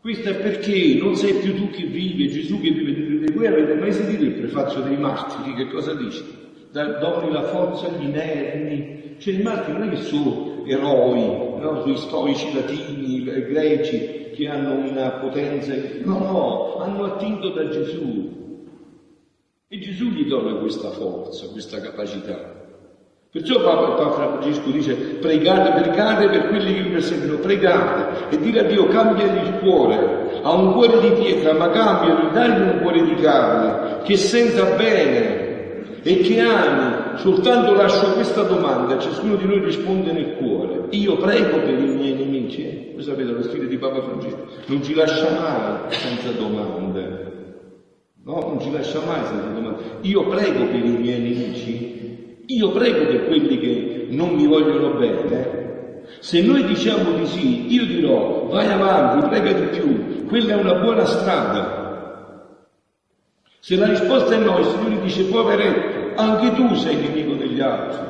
Questo 0.00 0.30
è 0.30 0.34
perché 0.34 0.98
non 0.98 1.14
sei 1.14 1.34
più 1.34 1.54
tu 1.56 1.68
che 1.68 1.84
vivi, 1.84 2.30
Gesù 2.30 2.58
che 2.58 2.70
vive 2.70 2.94
dentro 2.94 3.16
di 3.18 3.24
te. 3.26 3.32
Voi 3.34 3.46
avete 3.48 3.74
mai 3.74 3.92
sentito 3.92 4.24
il 4.24 4.32
prefazio 4.32 4.80
dei 4.80 4.96
martiri? 4.96 5.52
Che 5.52 5.70
cosa 5.70 5.92
dice? 5.92 6.22
Doni 6.82 7.30
la 7.30 7.42
forza 7.44 7.86
agli 7.86 8.08
inermi. 8.08 9.16
Cioè 9.18 9.34
i 9.34 9.42
martiri 9.42 9.78
non 9.78 9.88
è 9.88 9.90
che 9.90 10.02
sono 10.02 10.64
eroi, 10.66 11.60
no? 11.60 11.82
Sui 11.82 11.96
stoici 11.96 12.52
latini, 12.52 13.22
greci, 13.22 14.30
che 14.34 14.48
hanno 14.48 14.72
una 14.72 15.10
potenza, 15.12 15.72
no, 16.02 16.18
no, 16.18 16.76
hanno 16.78 17.04
attinto 17.04 17.50
da 17.50 17.68
Gesù. 17.68 18.42
E 19.68 19.78
Gesù 19.78 20.06
gli 20.06 20.26
dona 20.26 20.54
questa 20.54 20.90
forza, 20.90 21.46
questa 21.46 21.80
capacità. 21.80 22.62
Perciò 23.30 23.62
Papa, 23.62 23.94
Papa 23.94 24.10
Francesco 24.12 24.70
dice 24.70 24.94
pregate, 24.94 25.82
pregate 25.82 26.28
per 26.28 26.48
quelli 26.48 26.74
che 26.74 26.82
vi 26.82 26.90
perseguono, 26.90 27.38
pregate 27.38 28.36
e 28.36 28.38
dire 28.38 28.60
a 28.60 28.62
Dio 28.62 28.86
cambiagli 28.86 29.46
il 29.46 29.58
cuore, 29.58 30.40
ha 30.40 30.52
un 30.52 30.72
cuore 30.72 31.00
di 31.00 31.10
pietra, 31.20 31.52
ma 31.52 31.68
cambialo, 31.70 32.30
dagli 32.30 32.60
un 32.60 32.78
cuore 32.80 33.02
di 33.02 33.14
carne, 33.14 34.02
che 34.04 34.16
senta 34.16 34.76
bene 34.76 35.43
e 36.04 36.18
che 36.18 36.38
ami. 36.38 37.18
Soltanto 37.18 37.72
lascio 37.72 38.12
questa 38.12 38.42
domanda, 38.42 38.98
ciascuno 38.98 39.36
di 39.36 39.46
noi 39.46 39.64
risponde 39.64 40.12
nel 40.12 40.36
cuore. 40.36 40.84
Io 40.90 41.16
prego 41.16 41.58
per 41.60 41.78
i 41.78 41.86
miei 41.86 42.12
nemici. 42.12 42.90
Voi 42.92 43.02
sapete 43.02 43.32
lo 43.32 43.42
stile 43.42 43.66
di 43.66 43.78
Papa 43.78 44.02
Francesco, 44.02 44.46
non 44.66 44.82
ci 44.82 44.94
lascia 44.94 45.30
mai 45.30 45.92
senza 45.92 46.30
domande. 46.38 47.32
No, 48.22 48.40
non 48.40 48.60
ci 48.60 48.70
lascia 48.70 49.00
mai 49.06 49.24
senza 49.24 49.48
domande. 49.48 49.82
Io 50.02 50.28
prego 50.28 50.66
per 50.66 50.84
i 50.84 50.96
miei 50.98 51.20
nemici, 51.20 52.42
io 52.46 52.70
prego 52.70 53.06
per 53.06 53.26
quelli 53.26 53.58
che 53.58 54.06
non 54.10 54.34
mi 54.34 54.46
vogliono 54.46 54.98
bene. 54.98 55.62
Se 56.20 56.42
noi 56.42 56.64
diciamo 56.64 57.12
di 57.12 57.26
sì, 57.26 57.72
io 57.72 57.86
dirò 57.86 58.46
vai 58.50 58.66
avanti, 58.66 59.26
prega 59.28 59.52
di 59.52 59.78
più, 59.78 60.26
quella 60.26 60.54
è 60.54 60.60
una 60.60 60.74
buona 60.80 61.06
strada. 61.06 61.83
Se 63.64 63.76
la 63.76 63.86
risposta 63.86 64.34
è 64.34 64.36
no, 64.36 64.58
il 64.58 64.66
Signore 64.66 65.00
dice 65.00 65.24
poveretto, 65.24 66.20
anche 66.20 66.52
tu 66.52 66.74
sei 66.74 66.96
nemico 66.96 67.32
degli 67.32 67.60
altri. 67.60 68.04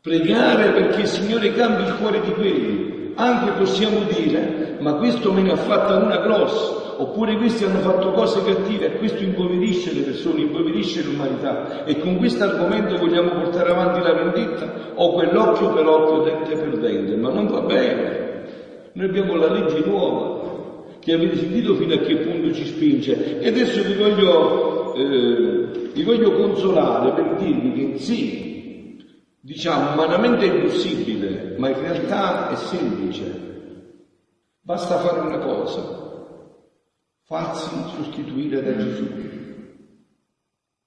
Pregare 0.00 0.72
perché 0.72 1.02
il 1.02 1.06
Signore 1.06 1.52
cambi 1.52 1.84
il 1.84 1.94
cuore 1.94 2.20
di 2.22 2.32
quelli 2.32 3.12
anche 3.14 3.52
possiamo 3.52 4.00
dire, 4.00 4.78
ma 4.80 4.94
questo 4.94 5.32
me 5.32 5.42
ne 5.42 5.52
ha 5.52 5.56
fatta 5.56 5.98
una 5.98 6.16
grossa, 6.16 7.00
oppure 7.00 7.36
questi 7.36 7.66
hanno 7.66 7.78
fatto 7.78 8.10
cose 8.10 8.42
cattive 8.42 8.86
e 8.86 8.98
questo 8.98 9.22
impoverisce 9.22 9.94
le 9.94 10.00
persone, 10.00 10.40
impoverisce 10.40 11.04
l'umanità 11.04 11.84
e 11.84 11.96
con 12.00 12.16
questo 12.16 12.42
argomento 12.42 12.96
vogliamo 12.96 13.30
portare 13.30 13.70
avanti 13.70 14.00
la 14.00 14.12
vendetta 14.12 14.72
o 14.96 15.12
quell'occhio 15.12 15.72
per 15.72 15.86
occhio, 15.86 16.22
dente 16.22 16.56
per 16.56 16.78
dente, 16.78 17.14
ma 17.14 17.30
non 17.30 17.46
va 17.46 17.60
bene. 17.60 18.26
Noi 18.90 19.06
abbiamo 19.06 19.36
la 19.36 19.52
legge 19.52 19.84
nuova 19.86 20.57
che 21.00 21.12
avete 21.12 21.36
sentito 21.36 21.74
fino 21.74 21.94
a 21.94 21.98
che 21.98 22.16
punto 22.16 22.52
ci 22.52 22.66
spinge 22.66 23.40
e 23.40 23.48
adesso 23.48 23.82
vi 23.82 23.94
voglio, 23.94 24.94
eh, 24.94 25.90
vi 25.92 26.02
voglio 26.02 26.32
consolare 26.32 27.12
per 27.12 27.36
dirvi 27.36 27.72
che 27.72 27.98
sì, 27.98 29.04
diciamo 29.40 29.92
umanamente 29.92 30.46
impossibile, 30.46 31.54
ma 31.58 31.68
in 31.68 31.80
realtà 31.80 32.50
è 32.50 32.56
semplice. 32.56 33.46
Basta 34.60 34.98
fare 34.98 35.20
una 35.20 35.38
cosa, 35.38 36.28
farsi 37.22 37.74
sostituire 37.96 38.62
da 38.62 38.76
Gesù. 38.76 39.06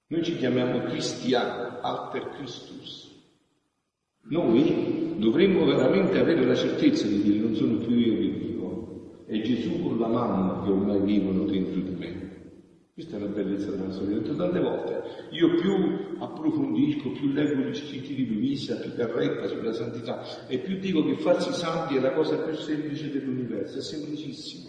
Noi 0.06 0.22
ci 0.22 0.36
chiamiamo 0.36 0.82
cristiani, 0.84 1.78
alter 1.80 2.28
Christus. 2.36 3.10
Noi 4.24 5.14
dovremmo 5.16 5.64
veramente 5.64 6.18
avere 6.18 6.44
la 6.44 6.54
certezza 6.54 7.06
di 7.06 7.22
dire 7.22 7.38
non 7.38 7.54
sono 7.56 7.76
più 7.78 7.96
io 7.96 8.14
che 8.14 8.38
vivo, 8.38 8.51
è 9.32 9.40
Gesù 9.40 9.82
con 9.82 9.98
la 9.98 10.08
mamma 10.08 10.62
che 10.62 10.70
ormai 10.70 11.00
vivono 11.00 11.44
dentro 11.44 11.80
di 11.80 11.94
me. 11.96 12.30
Questa 12.92 13.16
è 13.16 13.20
la 13.20 13.26
bellezza 13.26 13.70
della 13.70 13.90
storia. 13.90 14.18
Ho 14.18 14.34
tante 14.36 14.60
volte, 14.60 15.02
io 15.30 15.54
più 15.54 16.16
approfondisco, 16.18 17.12
più 17.12 17.28
leggo 17.28 17.62
gli 17.62 17.74
scritti 17.74 18.14
di 18.14 18.26
Luisa, 18.28 18.76
più 18.76 18.94
carretta 18.94 19.48
sulla 19.48 19.72
santità, 19.72 20.46
e 20.46 20.58
più 20.58 20.78
dico 20.78 21.02
che 21.02 21.16
farsi 21.16 21.52
santi 21.54 21.96
è 21.96 22.00
la 22.00 22.12
cosa 22.12 22.36
più 22.36 22.54
semplice 22.54 23.10
dell'universo, 23.10 23.78
è 23.78 23.80
semplicissimo. 23.80 24.68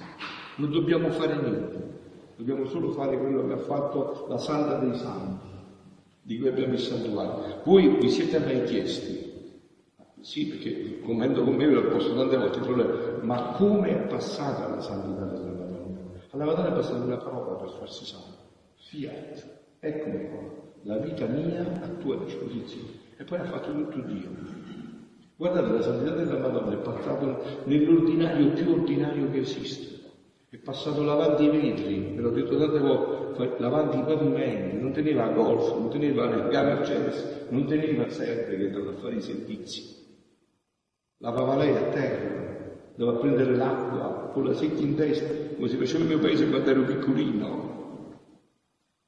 Non 0.56 0.72
dobbiamo 0.72 1.12
fare 1.12 1.36
niente, 1.36 2.00
dobbiamo 2.38 2.66
solo 2.66 2.92
fare 2.92 3.18
quello 3.18 3.46
che 3.46 3.54
ha 3.54 3.58
fatto 3.58 4.28
la 4.30 4.38
santa 4.38 4.78
dei 4.80 4.96
santi, 4.98 5.46
di 6.22 6.40
cui 6.40 6.48
abbiamo 6.48 6.74
il 6.74 6.80
santuario. 6.80 7.62
Voi 7.66 7.98
vi 8.00 8.10
siete 8.10 8.40
mai 8.40 8.64
chiesti? 8.64 9.32
Sì, 10.22 10.48
perché 10.48 11.02
commento 11.02 11.44
con 11.44 11.56
me 11.56 11.68
ve 11.68 11.74
l'ho 11.74 11.90
posto 11.90 12.16
tante 12.16 12.38
volte 12.38 12.60
il 12.60 12.64
problema, 12.64 13.03
ma 13.24 13.54
come 13.54 13.90
è 13.90 14.08
passata 14.08 14.68
la 14.68 14.82
santità 14.82 15.26
della 15.26 15.52
Alla 16.32 16.46
Madonna 16.46 16.70
è 16.70 16.74
bastata 16.74 17.04
una 17.04 17.18
parola 17.18 17.56
per 17.56 17.70
farsi 17.80 18.06
salvo. 18.06 18.36
Fiat, 18.76 19.60
eccomi 19.80 20.30
qua, 20.30 20.42
la 20.84 20.98
vita 20.98 21.26
mia 21.28 21.62
a 21.82 21.88
tua 22.00 22.18
disposizione. 22.18 22.90
E 23.18 23.24
poi 23.24 23.40
ha 23.40 23.46
fatto 23.46 23.72
tutto 23.72 24.00
Dio. 24.02 24.30
Guardate, 25.36 25.72
la 25.72 25.82
santità 25.82 26.16
della 26.16 26.40
Madonna 26.40 26.74
è 26.74 26.78
passato 26.78 27.42
nell'ordinario 27.66 28.52
più 28.52 28.72
ordinario 28.72 29.30
che 29.32 29.40
esiste. 29.40 30.02
È 30.50 30.58
passato 30.58 31.04
davanti 31.04 31.46
i 31.46 31.50
vetri, 31.50 32.14
ve 32.16 32.22
l'ho 32.22 32.30
detto 32.30 32.58
tante 32.58 32.80
volte, 32.80 33.56
davanti 33.58 33.98
i 33.98 34.04
pavimenti, 34.04 34.78
non 34.80 34.92
teneva 34.92 35.30
golf, 35.30 35.78
non 35.78 35.90
teneva 35.90 36.26
le 36.26 36.44
Mercedes, 36.44 37.48
non 37.50 37.66
teneva 37.66 38.08
sempre 38.10 38.58
che 38.58 38.66
andava 38.66 38.92
a 38.92 38.96
fare 38.96 39.16
i 39.16 39.22
servizi. 39.22 40.02
Lavava 41.18 41.56
lei 41.56 41.76
a 41.76 41.84
terra, 41.90 42.43
andava 42.96 43.18
a 43.18 43.20
prendere 43.20 43.56
l'acqua 43.56 44.30
con 44.34 44.46
la 44.46 44.54
secchia 44.54 44.86
in 44.86 44.96
testa, 44.96 45.56
come 45.56 45.68
si 45.68 45.78
faceva 45.78 46.00
nel 46.00 46.08
mio 46.08 46.20
paese 46.20 46.48
quando 46.48 46.70
ero 46.70 46.84
piccolino. 46.84 47.72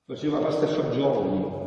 Faceva 0.06 0.40
pasta 0.40 0.66
e 0.66 0.70
fagioli, 0.70 1.64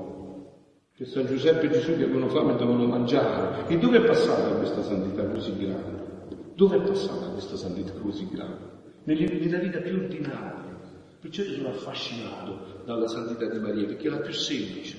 che 0.95 1.05
San 1.05 1.27
Giuseppe 1.27 1.67
e 1.67 1.71
Gesù 1.71 1.97
che 1.97 2.05
avevano 2.05 2.29
fame 2.29 2.57
dovevano 2.57 2.87
mangiare. 2.87 3.69
E 3.69 3.79
dove 3.79 3.99
è 3.99 4.05
passata 4.05 4.57
questa 4.57 4.83
santità 4.83 5.25
così 5.27 5.57
grande? 5.57 6.07
Dove 6.55 6.77
è 6.77 6.81
passata 6.81 7.29
questa 7.29 7.57
santità 7.57 7.93
così 8.01 8.29
grande? 8.29 8.77
Nella 9.05 9.59
vita 9.59 9.79
più 9.79 9.95
ordinaria. 9.95 10.77
Perciò 11.21 11.43
io 11.43 11.55
sono 11.55 11.69
affascinato 11.69 12.83
dalla 12.85 13.09
santità 13.09 13.47
di 13.47 13.59
Maria, 13.59 13.87
perché 13.87 14.07
è 14.07 14.11
la 14.11 14.19
più 14.19 14.33
semplice, 14.33 14.97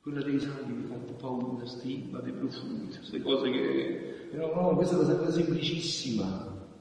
quella 0.00 0.22
dei 0.22 0.40
santi 0.40 0.74
che 0.74 0.86
fa 0.88 0.94
un 0.94 1.04
po' 1.04 1.14
paura, 1.14 1.64
stigma, 1.66 2.20
dei 2.20 2.32
profumi, 2.32 2.86
queste 2.86 3.20
cose 3.20 3.50
che... 3.50 4.15
No, 4.32 4.52
no, 4.54 4.76
questa 4.76 4.96
è 4.96 4.98
la 4.98 5.04
santità 5.04 5.30
semplicissima, 5.30 6.24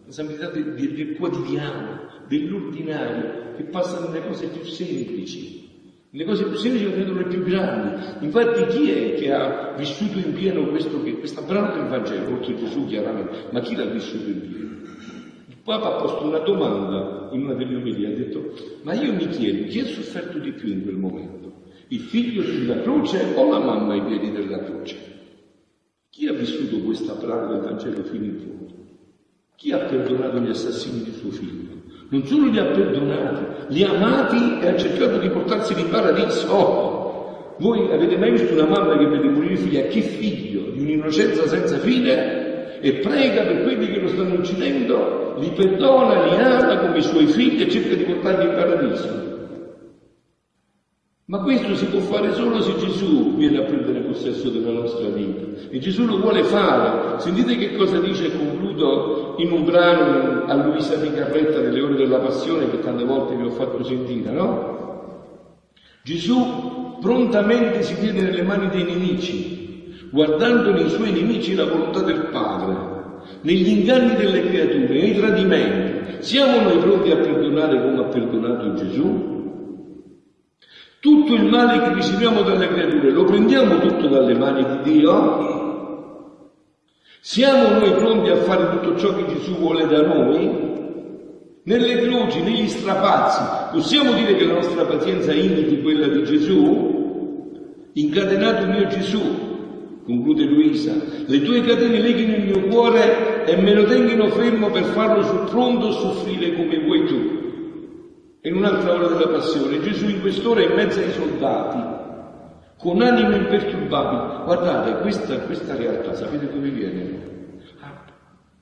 la 0.05 0.11
santità 0.11 0.49
del, 0.49 0.73
del 0.73 1.15
quotidiano, 1.15 2.07
dell'ordinario, 2.27 3.53
che 3.55 3.63
passa 3.63 3.99
nelle 3.99 4.25
cose 4.25 4.47
più 4.47 4.63
semplici. 4.63 5.63
Le 6.09 6.23
cose 6.23 6.45
più 6.45 6.55
semplici 6.55 6.85
diventano 6.85 7.17
le 7.19 7.27
più 7.27 7.43
grandi. 7.43 8.25
Infatti 8.25 8.65
chi 8.67 8.89
è 8.89 9.13
che 9.15 9.33
ha 9.33 9.73
vissuto 9.77 10.17
in 10.17 10.33
pieno 10.33 10.67
questo, 10.67 10.99
questa 10.99 11.41
brano 11.41 11.73
del 11.73 11.87
Vangelo, 11.87 12.35
oltre 12.35 12.55
Gesù 12.55 12.87
chiaramente, 12.87 13.47
ma 13.51 13.59
chi 13.59 13.75
l'ha 13.75 13.85
vissuto 13.85 14.29
in 14.29 14.39
pieno? 14.41 14.65
Papa 15.65 15.95
ha 15.95 16.01
posto 16.01 16.25
una 16.25 16.39
domanda 16.39 17.29
in 17.31 17.43
una 17.43 17.55
delle 17.55 17.75
omelie, 17.75 18.07
ha 18.07 18.15
detto, 18.15 18.53
ma 18.83 18.93
io 18.93 19.13
mi 19.13 19.27
chiedo, 19.29 19.67
chi 19.67 19.79
ha 19.79 19.85
sofferto 19.85 20.37
di 20.37 20.51
più 20.51 20.71
in 20.71 20.83
quel 20.83 20.95
momento? 20.95 21.53
Il 21.87 22.01
figlio 22.01 22.43
sulla 22.43 22.81
croce 22.81 23.33
o 23.35 23.49
la 23.49 23.57
mamma 23.57 23.93
ai 23.93 24.03
piedi 24.03 24.31
della 24.31 24.59
croce? 24.63 24.95
Chi 26.15 26.27
ha 26.27 26.31
vissuto 26.31 26.77
questa 26.77 27.11
praga 27.11 27.47
del 27.47 27.59
Vangelo 27.59 28.01
fino 28.03 28.23
in 28.23 28.37
fondo? 28.37 28.73
Chi 29.57 29.73
ha 29.73 29.79
perdonato 29.79 30.39
gli 30.39 30.49
assassini 30.49 31.03
di 31.03 31.11
suo 31.11 31.29
figlio? 31.29 31.73
Non 32.07 32.25
solo 32.25 32.49
li 32.49 32.57
ha 32.57 32.63
perdonati, 32.63 33.73
li 33.73 33.83
ha 33.83 33.89
amati 33.89 34.61
e 34.61 34.67
ha 34.69 34.77
cercato 34.77 35.17
di 35.17 35.29
portarseli 35.29 35.81
in 35.81 35.89
paradiso. 35.89 36.47
Oh, 36.47 37.55
voi 37.57 37.91
avete 37.91 38.15
mai 38.15 38.31
visto 38.31 38.53
una 38.53 38.65
mamma 38.65 38.97
che 38.97 39.07
vede 39.07 39.27
morire 39.27 39.57
figlia? 39.57 39.87
Che 39.87 39.99
figlio 39.99 40.69
di 40.69 40.79
un'innocenza 40.79 41.47
senza 41.47 41.79
fine? 41.79 42.79
E 42.79 42.93
prega 42.99 43.43
per 43.43 43.63
quelli 43.63 43.91
che 43.91 43.99
lo 43.99 44.07
stanno 44.07 44.35
uccidendo 44.35 45.35
li 45.39 45.51
perdona, 45.51 46.27
li 46.27 46.35
ama 46.37 46.77
come 46.77 46.99
i 46.99 47.03
suoi 47.03 47.25
figli 47.25 47.61
e 47.61 47.69
cerca 47.69 47.93
di 47.93 48.03
portarli 48.05 48.45
in 48.45 48.55
paradiso. 48.55 49.34
Ma 51.27 51.39
questo 51.39 51.73
si 51.73 51.87
può 51.87 52.01
fare 52.01 52.33
solo 52.33 52.61
se 52.61 52.75
Gesù 52.75 53.35
viene 53.35 53.57
a 53.57 53.63
prendere 53.63 54.01
possesso 54.01 54.49
della 54.49 54.69
nostra 54.71 55.07
vita. 55.07 55.69
E 55.69 55.79
Gesù 55.79 56.05
lo 56.05 56.19
vuole 56.19 56.43
fare. 56.43 57.19
Sentite 57.19 57.55
che 57.57 57.75
cosa 57.75 57.97
dice, 57.97 58.29
concludo, 58.37 59.33
in 59.39 59.51
un 59.51 59.65
brano 59.65 60.45
a 60.45 60.53
Luisa 60.53 60.99
Picarretta 60.99 61.61
nelle 61.61 61.81
ore 61.81 61.95
della 61.95 62.19
passione 62.19 62.69
che 62.69 62.79
tante 62.79 63.03
volte 63.05 63.35
vi 63.35 63.43
ho 63.43 63.49
fatto 63.49 63.83
sentire, 63.83 64.31
no? 64.31 64.73
Gesù 66.03 66.99
prontamente 67.01 67.81
si 67.81 67.97
tiene 67.99 68.21
nelle 68.21 68.43
mani 68.43 68.69
dei 68.69 68.83
nemici, 68.83 70.07
guardando 70.11 70.73
nei 70.73 70.89
suoi 70.89 71.11
nemici 71.11 71.55
la 71.55 71.65
volontà 71.65 72.01
del 72.01 72.27
Padre 72.31 72.93
negli 73.41 73.67
inganni 73.67 74.15
delle 74.15 74.41
creature, 74.41 74.87
nei 74.87 75.15
tradimenti, 75.15 76.23
siamo 76.23 76.61
noi 76.61 76.77
pronti 76.77 77.09
a 77.09 77.17
perdonare 77.17 77.81
come 77.81 77.99
ha 77.99 78.03
perdonato 78.03 78.73
Gesù? 78.75 79.35
Tutto 81.05 81.35
il 81.35 81.45
male 81.45 81.83
che 81.83 81.93
riceviamo 81.93 82.41
dalle 82.41 82.67
creature 82.67 83.11
lo 83.11 83.25
prendiamo 83.25 83.77
tutto 83.77 84.07
dalle 84.07 84.33
mani 84.33 84.65
di 84.65 84.91
Dio? 84.91 86.39
Siamo 87.21 87.77
noi 87.77 87.91
pronti 87.91 88.31
a 88.31 88.37
fare 88.37 88.71
tutto 88.71 88.97
ciò 88.97 89.13
che 89.13 89.27
Gesù 89.27 89.53
vuole 89.53 89.85
da 89.85 90.01
noi? 90.01 90.49
Nelle 91.61 92.01
croci, 92.01 92.41
negli 92.41 92.67
strapazzi, 92.67 93.39
possiamo 93.71 94.13
dire 94.13 94.35
che 94.35 94.45
la 94.45 94.55
nostra 94.55 94.83
pazienza 94.85 95.31
imiti 95.31 95.79
quella 95.83 96.07
di 96.07 96.23
Gesù? 96.23 97.89
Incatenato 97.93 98.65
mio 98.65 98.87
Gesù, 98.87 99.21
conclude 100.03 100.45
Luisa, 100.45 100.95
le 101.23 101.41
tue 101.43 101.61
catene 101.61 101.99
leghino 101.99 102.35
il 102.35 102.45
mio 102.45 102.61
cuore 102.67 103.45
e 103.45 103.55
me 103.57 103.75
lo 103.75 103.83
tengano 103.83 104.29
fermo 104.29 104.71
per 104.71 104.85
farlo 104.85 105.21
sul 105.21 105.47
pronto 105.51 105.91
soffrire 105.91 106.55
come 106.55 106.79
vuoi 106.79 107.05
tu. 107.05 107.34
In 108.45 108.55
un'altra 108.55 108.93
ora 108.93 109.07
della 109.07 109.27
passione, 109.27 109.81
Gesù 109.81 110.07
in 110.07 110.21
quest'ora 110.21 110.61
è 110.61 110.69
in 110.69 110.75
mezzo 110.75 110.99
ai 110.99 111.11
soldati, 111.11 112.73
con 112.77 113.01
anime 113.01 113.37
imperturbabili. 113.37 114.43
Guardate, 114.43 115.01
questa, 115.01 115.39
questa 115.39 115.75
realtà, 115.75 116.13
sapete 116.13 116.53
dove 116.53 116.69
viene? 116.69 117.57
Ah, 117.79 118.05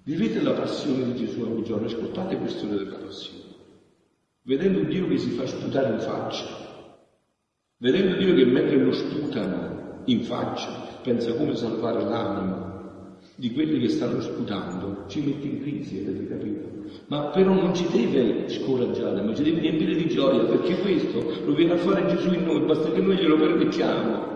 vivete 0.03 0.41
la 0.41 0.53
passione 0.53 1.03
di 1.11 1.25
Gesù 1.25 1.41
ogni 1.41 1.63
giorno, 1.63 1.87
ascoltate 1.87 2.37
quest'ora 2.37 2.75
della 2.75 2.95
passione. 2.95 3.43
Vedendo 4.43 4.83
Dio 4.83 5.05
che 5.09 5.17
si 5.17 5.31
fa 5.31 5.45
sputare 5.45 5.89
in 5.89 5.99
faccia, 5.99 6.45
vedendo 7.75 8.15
Dio 8.15 8.35
che 8.35 8.45
mentre 8.45 8.77
lo 8.77 8.93
sputano 8.93 10.01
in 10.05 10.23
faccia, 10.23 10.69
pensa 11.01 11.33
come 11.33 11.55
salvare 11.55 12.03
l'anima 12.03 12.72
di 13.35 13.51
quelli 13.51 13.79
che 13.79 13.89
stanno 13.89 14.21
sputando, 14.21 15.05
ci 15.07 15.21
mette 15.21 15.47
in 15.47 15.61
crisi, 15.61 16.05
avete 16.07 16.27
capito? 16.27 16.71
Ma 17.07 17.25
però 17.25 17.53
non 17.53 17.73
ci 17.73 17.85
deve 17.91 18.47
scoraggiare, 18.49 19.21
ma 19.21 19.33
ci 19.33 19.43
deve 19.43 19.59
riempire 19.59 19.95
di 19.95 20.07
gioia, 20.07 20.43
perché 20.43 20.77
questo 20.79 21.23
lo 21.45 21.53
viene 21.53 21.73
a 21.73 21.77
fare 21.77 22.05
Gesù 22.15 22.33
in 22.33 22.43
noi, 22.43 22.61
basta 22.61 22.91
che 22.91 23.01
noi 23.01 23.17
glielo 23.17 23.37
permettiamo. 23.37 24.31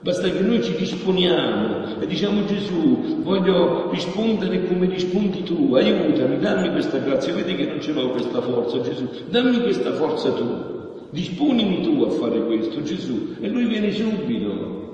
Basta 0.00 0.30
che 0.30 0.40
noi 0.40 0.62
ci 0.62 0.76
disponiamo 0.76 2.00
e 2.00 2.06
diciamo 2.06 2.44
Gesù, 2.44 3.20
voglio 3.22 3.90
rispondere 3.90 4.64
come 4.66 4.86
rispondi 4.86 5.42
tu, 5.42 5.74
aiutami, 5.74 6.38
dammi 6.38 6.70
questa 6.70 6.98
grazia, 6.98 7.34
vedi 7.34 7.56
che 7.56 7.66
non 7.66 7.80
ce 7.80 7.92
l'ho 7.92 8.10
questa 8.10 8.40
forza 8.40 8.80
Gesù, 8.80 9.08
dammi 9.28 9.60
questa 9.60 9.92
forza 9.94 10.30
tu, 10.30 11.08
disponimi 11.10 11.82
tu 11.82 12.02
a 12.02 12.10
fare 12.10 12.44
questo 12.44 12.80
Gesù 12.82 13.34
e 13.40 13.48
lui 13.48 13.66
viene 13.66 13.90
subito. 13.90 14.87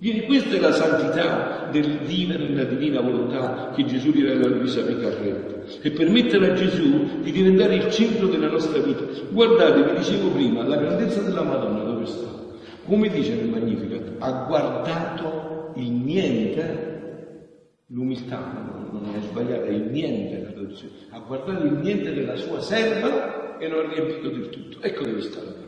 Viene, 0.00 0.24
questa 0.24 0.56
è 0.56 0.58
la 0.58 0.72
santità 0.72 1.68
del 1.70 1.98
vivere 2.06 2.48
nella 2.48 2.64
divina 2.64 3.02
volontà 3.02 3.70
che 3.74 3.84
Gesù 3.84 4.10
rivela 4.10 4.46
a 4.46 4.48
Luisa 4.48 4.80
Picarretta 4.82 5.78
e 5.82 5.90
permettere 5.90 6.50
a 6.50 6.54
Gesù 6.54 7.20
di 7.20 7.30
diventare 7.30 7.74
il 7.74 7.90
centro 7.90 8.26
della 8.26 8.48
nostra 8.48 8.80
vita. 8.80 9.04
Guardate, 9.30 9.82
vi 9.82 9.98
dicevo 9.98 10.30
prima, 10.30 10.66
la 10.66 10.76
grandezza 10.76 11.20
della 11.20 11.42
Madonna 11.42 11.82
dove 11.82 12.06
sta? 12.06 12.28
Come 12.86 13.08
dice 13.10 13.34
nel 13.34 13.48
Magnificat, 13.48 14.14
ha 14.20 14.44
guardato 14.48 15.72
il 15.76 15.90
niente, 15.90 17.48
l'umiltà 17.88 18.88
non 18.90 19.02
è 19.14 19.20
sbagliata, 19.20 19.66
è 19.66 19.70
il 19.70 19.90
niente 19.90 20.40
la 20.44 20.50
ha 21.10 21.18
guardato 21.20 21.62
il 21.64 21.72
niente 21.72 22.14
della 22.14 22.36
sua 22.36 22.60
serva 22.60 23.58
e 23.58 23.68
lo 23.68 23.80
ha 23.80 23.92
riempito 23.92 24.28
del 24.28 24.48
tutto. 24.48 24.80
Ecco 24.80 25.04
dove 25.04 25.20
sta 25.20 25.42
la 25.42 25.59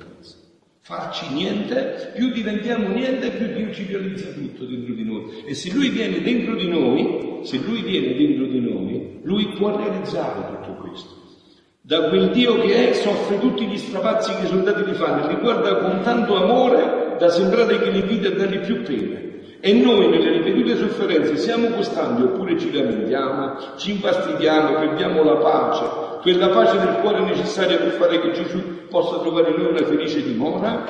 farci 0.84 1.32
niente, 1.32 2.10
più 2.12 2.32
diventiamo 2.32 2.88
niente, 2.88 3.30
più 3.30 3.46
Dio 3.54 3.72
ci 3.72 3.86
realizza 3.88 4.30
tutto 4.30 4.64
dentro 4.64 4.94
di 4.94 5.04
noi. 5.04 5.44
E 5.46 5.54
se 5.54 5.72
Lui 5.72 5.88
viene 5.90 6.20
dentro 6.20 6.56
di 6.56 6.68
noi, 6.68 7.40
se 7.42 7.58
Lui 7.64 7.82
viene 7.82 8.16
dentro 8.16 8.46
di 8.46 8.60
noi, 8.60 9.20
Lui 9.22 9.46
può 9.56 9.76
realizzare 9.76 10.56
tutto 10.56 10.74
questo. 10.80 11.20
Da 11.80 12.08
quel 12.08 12.30
Dio 12.30 12.60
che 12.60 12.90
è, 12.90 12.92
soffre 12.94 13.38
tutti 13.38 13.64
gli 13.64 13.78
strapazzi 13.78 14.34
che 14.34 14.44
i 14.44 14.48
soldati 14.48 14.82
gli 14.82 14.94
fanno, 14.94 15.28
li 15.28 15.36
guarda 15.36 15.76
con 15.76 16.00
tanto 16.02 16.34
amore 16.34 17.16
da 17.16 17.28
sembrare 17.28 17.78
che 17.78 17.90
li 17.90 18.02
vita 18.02 18.28
a 18.28 18.32
dargli 18.32 18.58
più 18.58 18.82
pene. 18.82 19.30
E 19.60 19.72
noi 19.74 20.08
nelle 20.08 20.32
ripetute 20.32 20.76
sofferenze 20.76 21.36
siamo 21.36 21.68
costanti 21.68 22.22
oppure 22.22 22.58
ci 22.58 22.72
lamentiamo, 22.72 23.76
ci 23.76 23.92
infastidiamo, 23.92 24.74
perdiamo 24.74 25.22
la 25.22 25.36
pace, 25.36 26.20
quella 26.20 26.48
pace 26.48 26.78
del 26.78 26.96
cuore 27.00 27.20
necessaria 27.20 27.76
per 27.76 27.92
fare 27.92 28.20
che 28.20 28.32
Gesù 28.32 28.71
possa 28.92 29.18
trovare 29.20 29.50
in 29.50 29.56
noi 29.56 29.70
una 29.70 29.86
felice 29.86 30.22
dimora? 30.22 30.84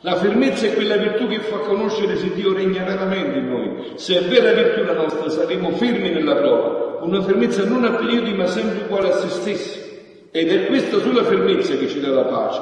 La 0.00 0.16
fermezza 0.16 0.66
è 0.66 0.74
quella 0.74 0.96
virtù 0.96 1.28
che 1.28 1.40
fa 1.40 1.58
conoscere 1.58 2.16
se 2.16 2.32
Dio 2.32 2.54
regna 2.54 2.82
veramente 2.82 3.38
in 3.38 3.48
noi. 3.48 3.92
Se 3.94 4.18
è 4.18 4.22
vera 4.22 4.52
virtù 4.52 4.82
la 4.84 4.94
nostra, 4.94 5.28
saremo 5.28 5.70
fermi 5.72 6.08
nella 6.08 6.36
prova, 6.36 6.98
una 7.02 7.22
fermezza 7.22 7.64
non 7.64 7.84
a 7.84 7.90
periodi 7.90 8.32
ma 8.32 8.46
sempre 8.46 8.84
uguale 8.84 9.12
a 9.12 9.16
se 9.16 9.28
stessi. 9.28 9.84
Ed 10.30 10.50
è 10.50 10.66
questa 10.66 10.98
sola 10.98 11.22
fermezza 11.24 11.76
che 11.76 11.88
ci 11.88 12.00
dà 12.00 12.08
la 12.08 12.24
pace. 12.24 12.60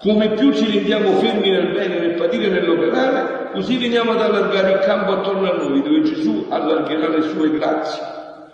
Come 0.00 0.30
più 0.30 0.52
ci 0.52 0.70
rendiamo 0.70 1.12
fermi 1.12 1.50
nel 1.50 1.72
bene, 1.72 1.98
nel 1.98 2.14
patire, 2.14 2.48
nell'operare, 2.48 3.50
così 3.52 3.78
veniamo 3.78 4.12
ad 4.12 4.20
allargare 4.20 4.72
il 4.72 4.78
campo 4.80 5.12
attorno 5.12 5.50
a 5.50 5.56
noi, 5.56 5.82
dove 5.82 6.02
Gesù 6.02 6.46
allargherà 6.48 7.08
le 7.08 7.22
sue 7.22 7.50
grazie. 7.52 8.02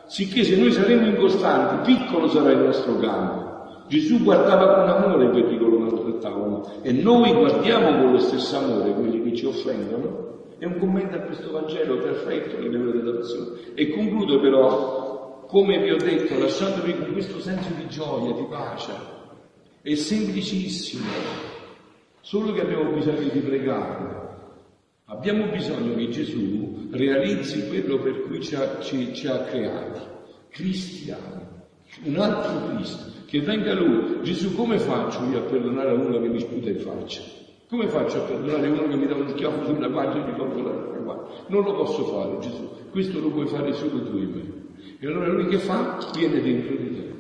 Sicché 0.07 0.44
se 0.44 0.57
noi 0.57 0.70
saremo 0.73 1.07
incostanti, 1.07 1.92
piccolo 1.92 2.29
sarà 2.29 2.51
il 2.51 2.59
nostro 2.59 2.99
campo. 2.99 3.50
Gesù 3.90 4.22
guardava 4.22 4.74
con 4.74 4.88
amore 4.88 5.31
quelli 5.31 5.59
che 5.59 5.64
lo 5.64 5.79
maltrattavano 5.81 6.81
e 6.83 6.92
noi 6.92 7.33
guardiamo 7.33 8.00
con 8.00 8.12
lo 8.12 8.18
stesso 8.20 8.57
amore 8.59 8.92
quelli 8.92 9.20
che 9.20 9.35
ci 9.35 9.46
offendono. 9.46 10.29
È 10.59 10.64
un 10.64 10.79
commento 10.79 11.16
a 11.16 11.20
questo 11.22 11.50
Vangelo 11.50 11.98
perfetto 11.98 12.57
che 12.61 12.68
devo 12.68 12.92
della 12.92 13.18
passione. 13.18 13.59
E 13.74 13.90
concludo 13.90 14.38
però, 14.38 15.44
come 15.48 15.83
vi 15.83 15.90
ho 15.90 15.96
detto, 15.96 16.38
lasciandovi 16.38 16.98
con 16.98 17.12
questo 17.14 17.40
senso 17.40 17.70
di 17.76 17.88
gioia, 17.88 18.33
di 18.33 18.46
pace. 18.48 18.92
È 19.83 19.94
semplicissimo, 19.94 21.07
solo 22.20 22.53
che 22.53 22.61
abbiamo 22.61 22.92
bisogno 22.92 23.29
di 23.29 23.40
pregare. 23.40 24.18
Abbiamo 25.07 25.46
bisogno 25.46 25.96
che 25.96 26.11
Gesù 26.11 26.87
realizzi 26.92 27.66
quello 27.66 27.98
per 27.98 28.22
cui 28.22 28.40
ci 28.40 28.55
ha, 28.55 28.79
ci, 28.79 29.12
ci 29.12 29.26
ha 29.26 29.38
creati, 29.38 30.00
cristiani, 30.50 31.50
un 32.05 32.16
altro 32.16 32.74
Cristo, 32.74 33.12
che 33.26 33.40
venga 33.40 33.74
Lui. 33.74 34.22
Gesù, 34.22 34.55
come 34.55 34.79
faccio 34.79 35.24
io 35.31 35.38
a 35.38 35.42
perdonare 35.42 35.90
a 35.90 35.94
uno 35.94 36.20
che 36.20 36.29
mi 36.29 36.40
sputa 36.40 36.68
in 36.68 36.79
faccia? 36.79 37.20
Come 37.68 37.88
faccio 37.88 38.18
a 38.18 38.20
perdonare 38.22 38.68
uno 38.68 38.88
che 38.88 38.96
mi 38.96 39.07
dà 39.07 39.14
uno 39.14 39.29
schiaffo 39.29 39.64
sulla 39.64 39.88
guancia 39.88 40.18
e 40.18 40.31
mi 40.31 40.37
tolgo 40.37 40.62
la 40.62 40.98
guancia? 40.98 41.44
Non 41.48 41.62
lo 41.62 41.74
posso 41.74 42.05
fare, 42.07 42.38
Gesù. 42.40 42.68
Questo 42.90 43.20
lo 43.20 43.31
puoi 43.31 43.46
fare 43.46 43.72
solo 43.74 44.03
tu 44.03 44.16
e 44.16 44.26
me. 44.26 44.42
E 44.98 45.07
allora 45.07 45.29
lui 45.29 45.46
che 45.46 45.59
fa? 45.59 45.98
Viene 46.14 46.40
dentro 46.40 46.76
di 46.76 46.94
te. 46.94 47.19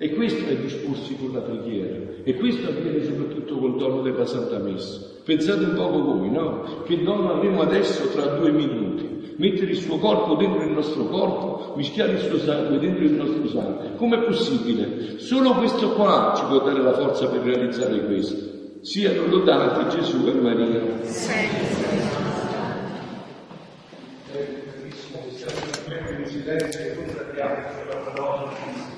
E 0.00 0.14
questo 0.14 0.48
è 0.48 0.56
disporsi 0.56 1.16
con 1.16 1.32
la 1.32 1.40
preghiera. 1.40 1.96
E 2.22 2.34
questo 2.34 2.68
avviene 2.68 3.02
soprattutto 3.02 3.58
col 3.58 3.76
dono 3.76 4.00
della 4.02 4.26
Santa 4.26 4.58
Messa. 4.58 5.16
Pensate 5.24 5.64
un 5.64 5.74
poco 5.74 6.04
voi, 6.04 6.30
no? 6.30 6.82
Che 6.84 7.02
dono 7.02 7.32
avremo 7.32 7.62
adesso 7.62 8.06
tra 8.10 8.26
due 8.36 8.52
minuti? 8.52 9.34
Mettere 9.38 9.72
il 9.72 9.76
suo 9.76 9.98
corpo 9.98 10.36
dentro 10.36 10.62
il 10.62 10.70
nostro 10.70 11.04
corpo, 11.06 11.72
mischiare 11.74 12.12
il 12.12 12.20
suo 12.20 12.38
sangue 12.38 12.78
dentro 12.78 13.02
il 13.02 13.12
nostro 13.12 13.48
sangue. 13.48 13.96
Com'è 13.96 14.20
possibile? 14.20 15.18
Solo 15.18 15.54
questo 15.54 15.92
qua 15.94 16.32
ci 16.36 16.44
può 16.44 16.60
dare 16.60 16.80
la 16.80 16.92
forza 16.92 17.26
per 17.26 17.42
realizzare 17.42 18.04
questo. 18.04 18.80
Siano 18.82 19.26
lodati 19.26 19.96
Gesù 19.96 20.28
e 20.28 20.32
Maria. 20.32 20.80
Sempre. 21.02 21.68